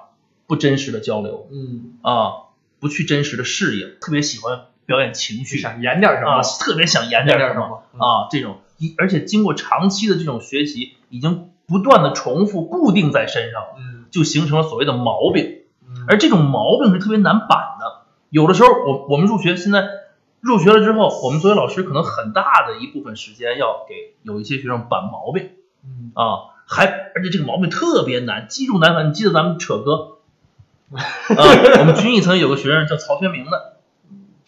[0.45, 2.42] 不真实的交流嗯，啊，
[2.83, 7.83] 不去真实的适应，特别喜欢表演情绪，想演点什么啊，特别想演点什么。
[7.93, 15.59] 啊，这种一而且经过长期的这种学习，已经不断的重复固定在身上，嗯就形成了所谓的毛病。
[15.87, 18.03] 嗯而这种毛病是特别难板的。
[18.29, 19.87] 有的时候，我我们入学现在
[20.41, 25.51] 入学了之后，我们作为老师可能很大的一部分时间要给有一些学生板毛病
[25.85, 26.85] 嗯啊，还
[27.15, 29.07] 而且这个毛病特别难，记住难烦。
[29.09, 30.12] 你记得咱们扯歌
[31.37, 33.77] 啊，我们军艺层有个学生叫曹学明的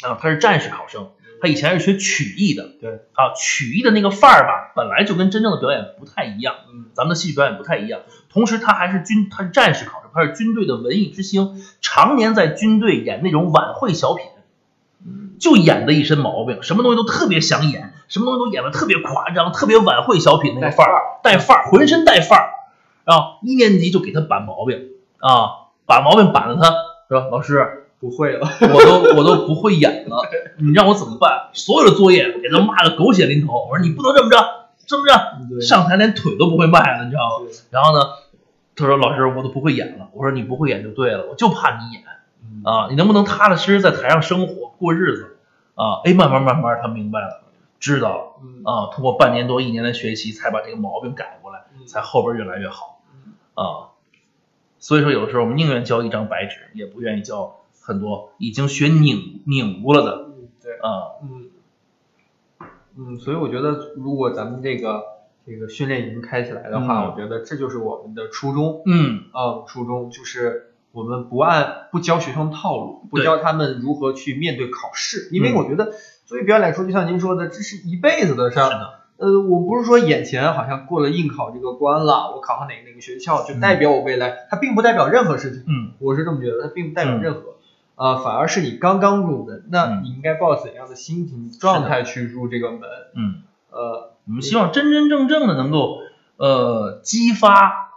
[0.01, 1.09] 啊，他是战士考生，
[1.41, 8.01] 他以前是学曲艺的，对啊，曲艺的那个范儿吧，本来就跟真正的表演不太一样，嗯咱们的戏剧表演不太一样。
[8.29, 14.25] 同时，他还是军，他是战士考生，他是军队的文艺之星，常年在军队演那种晚会小品，
[15.05, 22.51] 嗯就演的一身毛病，什么东西都特别想演，什么东西都演的特别夸张，特别晚会小品那个范儿，带范儿，浑身带范儿。
[23.05, 24.87] 啊，一年级就给他板毛病
[25.19, 26.69] 啊，把毛病板了他，
[27.07, 27.27] 是吧？
[27.31, 30.17] 老师，不会了， 我都我都不会演了，
[30.57, 31.49] 你让我怎么办？
[31.53, 33.67] 所有的作业给他骂的狗血淋头。
[33.69, 34.37] 我说你不能这么着，
[34.85, 37.47] 这么着，上台连腿都不会迈了，你知道吗？
[37.71, 38.05] 然后呢，
[38.75, 40.09] 他说老师我都不会演了。
[40.13, 42.03] 我说你不会演就对了，我就怕你演
[42.43, 45.37] 嗯啊，你能不能踏踏实实在台上生活过日子
[45.75, 46.01] 啊？
[46.03, 47.41] 哎，慢慢慢慢他明白了，
[47.79, 53.01] 知道了嗯啊，通过半年多一年的学习才把这个毛病改过来，嗯才后边越来越好
[53.55, 53.94] 啊。
[54.85, 61.17] 所以说有的时候我们宁愿交一张白纸，也不愿意交很多已经学拧拧过了的嗯对啊。
[61.23, 61.49] 嗯
[62.95, 65.01] 嗯，所以我觉得如果咱们这个
[65.43, 68.83] 这个训练营开起来的话，嗯我觉得这就是我们的初衷。
[68.85, 75.93] 嗯啊，初衷就是我们不按不教学生套路，不教他们如何去面对考试，因为嗯我觉得
[76.25, 78.65] 作为表演来说，就像您说的，这是一辈子的事儿。
[78.65, 85.63] 是的，呃，我不是说眼前好像过了应考这个关了，我考上哪个哪个学校就代表我未来，它并不代表任何事情。
[85.67, 87.55] 嗯我是这么觉得，它并不代表嗯任何，
[87.95, 92.81] 啊、反而是你刚刚入门，那嗯你应该抱怎样的心情状态去入这个门？
[93.15, 95.99] 嗯，呃，我们希望真真正正的能够
[96.37, 97.93] 呃激发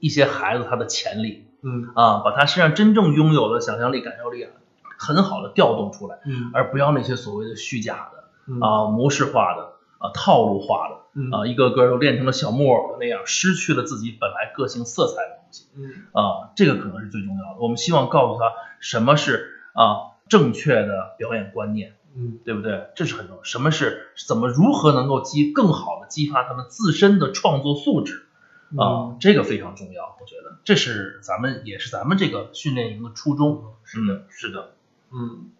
[0.00, 4.50] 一些孩子他的潜力嗯啊，把他身上真正拥有的想象力、感受力啊，
[4.98, 9.72] 很好的调动出来，嗯而不要那些所谓的虚假的嗯啊、模式化的
[10.04, 17.60] 啊、套路化的嗯啊，一个个都练成了小木偶的那样，失去了自己本来个性色彩的东西嗯啊，这个可能是最重要的。
[17.60, 21.94] 我们希望告诉他什么是啊正确的表演观念。
[22.16, 22.90] 嗯对不对？
[22.94, 23.42] 这是很重要。
[23.42, 28.28] 什么是怎么如何能够激更好的激发他们自身的创作素质
[28.76, 33.64] 啊、嗯这个非常重要，我觉得这是咱们也是咱们这个训练营的初衷。
[33.82, 34.70] 是的，嗯，是的，
[35.10, 35.50] 嗯，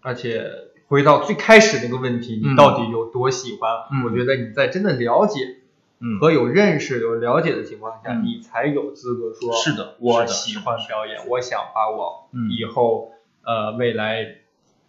[0.00, 3.70] 而且回到最开始那个问题，嗯你到底有多喜欢？
[3.92, 4.04] 嗯。
[4.04, 5.58] 我觉得你在真的了解
[6.00, 8.24] 嗯，和有认识、有了解的情况下，嗯。
[8.24, 12.50] 你才有资格说，是的我喜欢表演，我想把我嗯。
[12.50, 13.12] 以后
[13.44, 14.38] 呃未来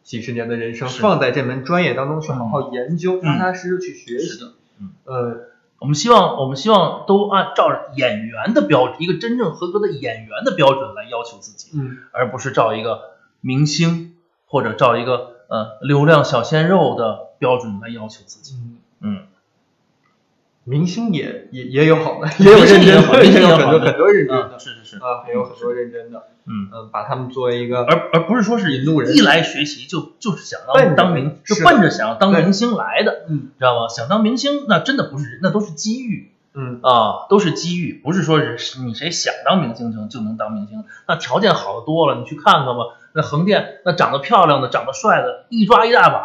[0.01, 3.21] 几十年的人生放在这门专业当中去好好研究，嗯。
[3.21, 4.53] 踏踏实实去学习是的。
[4.79, 4.89] 嗯。
[5.05, 5.41] 呃，
[5.77, 11.99] 我们希望我们希望都按照演员的标准，一个真正合格的演员的标准来要求自己，嗯。
[12.11, 13.01] 而不是照一个
[13.39, 14.15] 明星
[14.47, 18.55] 或者照一个呃流量小鲜肉的标准来要求自己。
[18.55, 19.19] 嗯，嗯，
[20.63, 26.69] 明星也也也有好的，也有认真的，也有好明星也有有很多很多认真嗯，的是是是，啊，也有很多认真的，嗯。
[26.73, 33.87] 嗯，把他们作为一个而而不是说是引路人一来学习就就是想要当当明，就奔着想要当明星来的，嗯知道吗？
[33.89, 42.97] 想当明星那真的不是，那都是机遇嗯啊，都是机遇，不是说是你谁想当明星就就能当明星，那条件好的多了，你去看看吧。
[43.13, 46.21] 那横店那长得漂亮的、长得帅的，一抓一大把，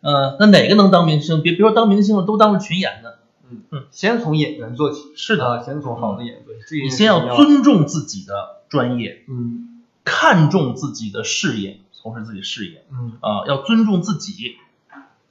[0.00, 1.42] 呃，那哪个能当明星？
[1.42, 3.18] 别别说当明星了，都当了群演的。
[3.50, 6.82] 嗯嗯，先从演员做起，是的啊，先从好的演员做起。
[6.82, 14.56] 你先要尊重自己的专业，嗯看重自己的事业，从事自己事业嗯啊，要尊重自己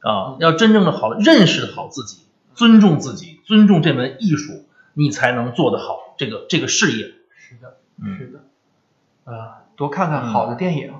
[0.02, 2.24] 啊，要真正的好认识好自己，
[2.56, 7.14] 尊重自己，尊重这门艺术，你才能做得好这个这个事业。
[7.38, 10.94] 是的，嗯是的，啊，多看看好的电影，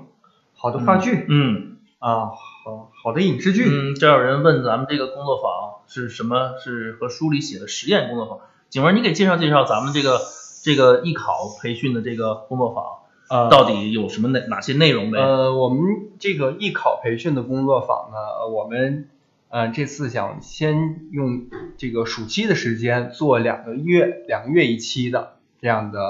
[0.54, 3.66] 好的话剧嗯啊，好好的影视剧。
[3.68, 6.54] 嗯，这有人问咱们这个工作坊是什么？
[6.58, 8.40] 是和书里写的实验工作坊。
[8.70, 10.18] 景文，你给介绍介绍咱们这个
[10.64, 12.84] 这个艺考培训的这个工作坊
[13.28, 15.18] 呃到底有什么哪哪些内容呗？
[15.18, 15.82] 呃，我们
[16.18, 19.10] 这个艺考培训的工作坊呢，呃我们
[19.48, 26.00] 呃这次想先用这个暑期的时间做两个月两个月一期的这样的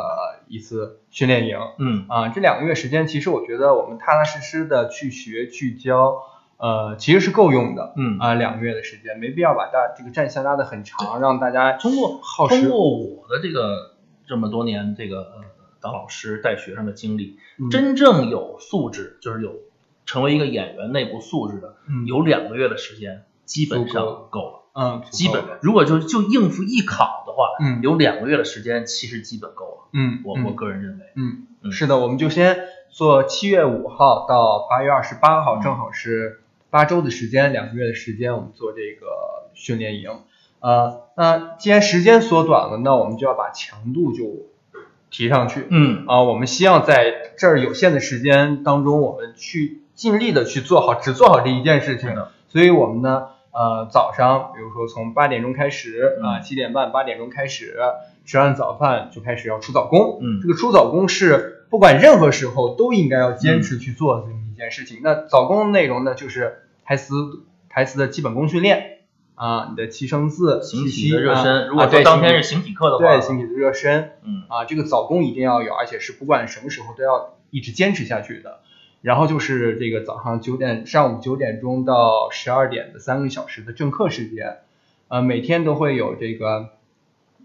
[0.48, 1.56] 一次训练营。
[1.78, 6.16] 嗯啊，这两个月时间，其实我觉得我们踏踏实实的去学去教，
[6.58, 7.94] 呃，其实是够用的。
[7.96, 13.96] 嗯啊，两个月的时间，没必要把大这个战线拉得很长，让大家通过耗时通过我的这个
[14.26, 15.44] 这么多年这个呃
[15.80, 19.54] 当老师带学生的经历，嗯真正有素质，就是有
[20.04, 24.54] 成为一个演员内部素质的，嗯有两个月的时间基本上够了。
[24.74, 27.80] 嗯，基本如果就就应付艺考的话，嗯。
[27.82, 29.88] 有两个月的时间其实基本够了。
[29.92, 30.44] 嗯，我嗯。
[30.44, 31.72] 我个人认为，嗯，嗯。
[31.72, 32.58] 是的，我们就先
[32.90, 35.62] 做七月五号到八月二十八号，嗯。
[35.62, 40.10] 正好是八周的时间，两个月的时间，我们做这个训练营。
[40.60, 44.46] 呃，那既然时间缩短了，那我们就要把强度就
[45.10, 45.66] 提上去。
[45.70, 46.04] 嗯。
[46.06, 52.14] 啊、我们希望在这儿有限的时间当中，我们去尽力的去做好，只做好这一件事情。
[52.50, 57.76] 所以我们呢，呃，早上比如说从八点钟开始啊，嗯七、点半、八点钟开始，
[58.24, 60.18] 吃完早饭就开始要出早功。
[60.22, 65.00] 嗯这个出早功是不管任何时候都应该要坚持去做的这么一件事情。
[65.02, 67.14] 那早功内容呢，就是台词
[67.68, 68.98] 台词的基本功训练
[69.34, 71.62] 啊，你的七声字、形体的热身。
[71.62, 78.60] 啊如果啊对说当天是形体课的话，对形体的热身，嗯啊，这个早功一定要有，而且是不管什么时候都要一直坚持下去的。
[79.00, 84.58] 然后就是这个早上九点，上午九点钟到十二点的三个小时的正课时间，
[85.08, 86.70] 呃，每天都会有这个，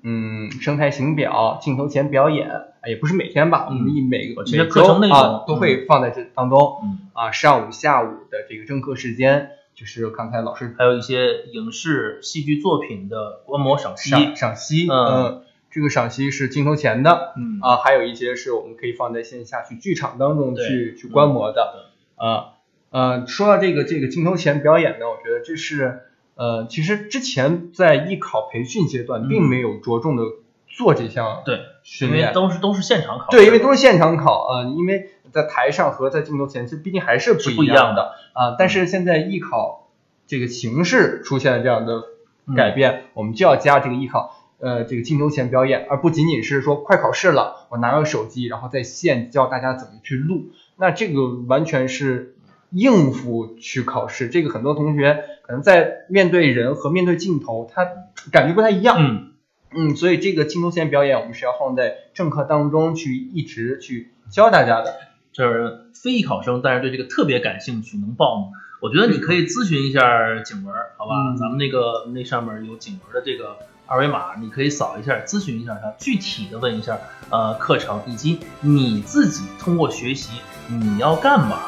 [0.01, 6.79] 嗯，生态型表、镜头前表演，啊也不是每天吧，我们一每个每课程内容周啊都会放在这当中。
[6.83, 14.09] 嗯，啊，上午、下午的这个正课时间，就是刚才老师还有一些影视戏剧作品的观摩赏析。
[14.09, 15.43] 赏赏析，嗯呃
[15.73, 17.59] 这个赏析是镜头前的，嗯。
[17.61, 22.53] 啊，还有一些是我们可以放在线下去剧场当中去去观摩的，啊
[22.91, 26.03] 呃，说到这个这个镜头前表演呢，我觉得这是
[26.35, 29.27] 呃，其实之前在艺考培训阶段嗯。
[29.29, 30.23] 并没有着重的
[30.67, 33.27] 做这项对，训练，因为都是都是现场考。
[33.31, 39.89] 对，因为都是现场考啊、呃因为在台上和在镜头前，其实毕竟还是不是不一样样的啊、但是现在艺考
[40.27, 42.03] 这个形式出现了这样的
[42.45, 42.53] 嗯。
[42.55, 52.37] 改变，我们就要加这个艺考呃这个镜头前表演，而不仅仅是说快考试了，我拿个手机然后在线教大家怎么去录，那这个完全是
[52.71, 54.29] 应付去考试。
[54.29, 57.85] 这个很多同学可能在面对人和面对镜头，他
[58.31, 58.95] 感觉不太一样。
[58.99, 59.33] 嗯
[59.75, 64.95] 嗯，所以这个镜头前表演，我们是要放在正课当中去一直去教大家的。
[65.33, 68.51] 就是非艺考生，但是对这个特别感兴趣，能报吗？
[68.81, 71.15] 我觉得你可以咨询一下景文，好吧？
[71.31, 73.57] 嗯咱们那个那上面有景文的这个
[73.92, 76.98] 二维码，你可以扫一下，咨询一下他，具体的问一下
[77.30, 80.30] 呃课程，以及你自己通过学习
[80.68, 81.60] 你要干嘛，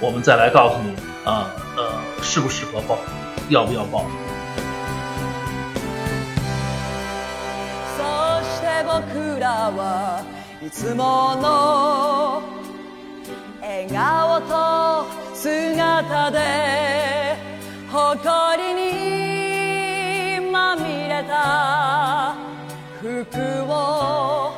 [0.00, 0.94] 我们再来告诉你
[1.24, 1.92] 啊呃
[2.22, 2.98] 适不适合报，
[3.48, 4.04] 要不要报。
[7.96, 10.22] そして僕らは
[10.62, 12.42] いつもの
[13.62, 17.36] 笑顔と姿で
[17.90, 19.47] 誇りに
[20.69, 22.35] まみれた
[23.01, 23.07] 服
[23.63, 24.53] を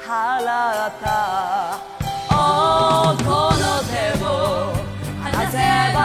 [0.00, 1.80] 払った。
[2.30, 2.34] お
[3.16, 4.26] この手を
[5.24, 5.56] 離せ
[5.92, 5.98] ば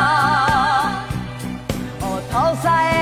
[2.01, 2.11] 音
[2.57, 2.92] さえ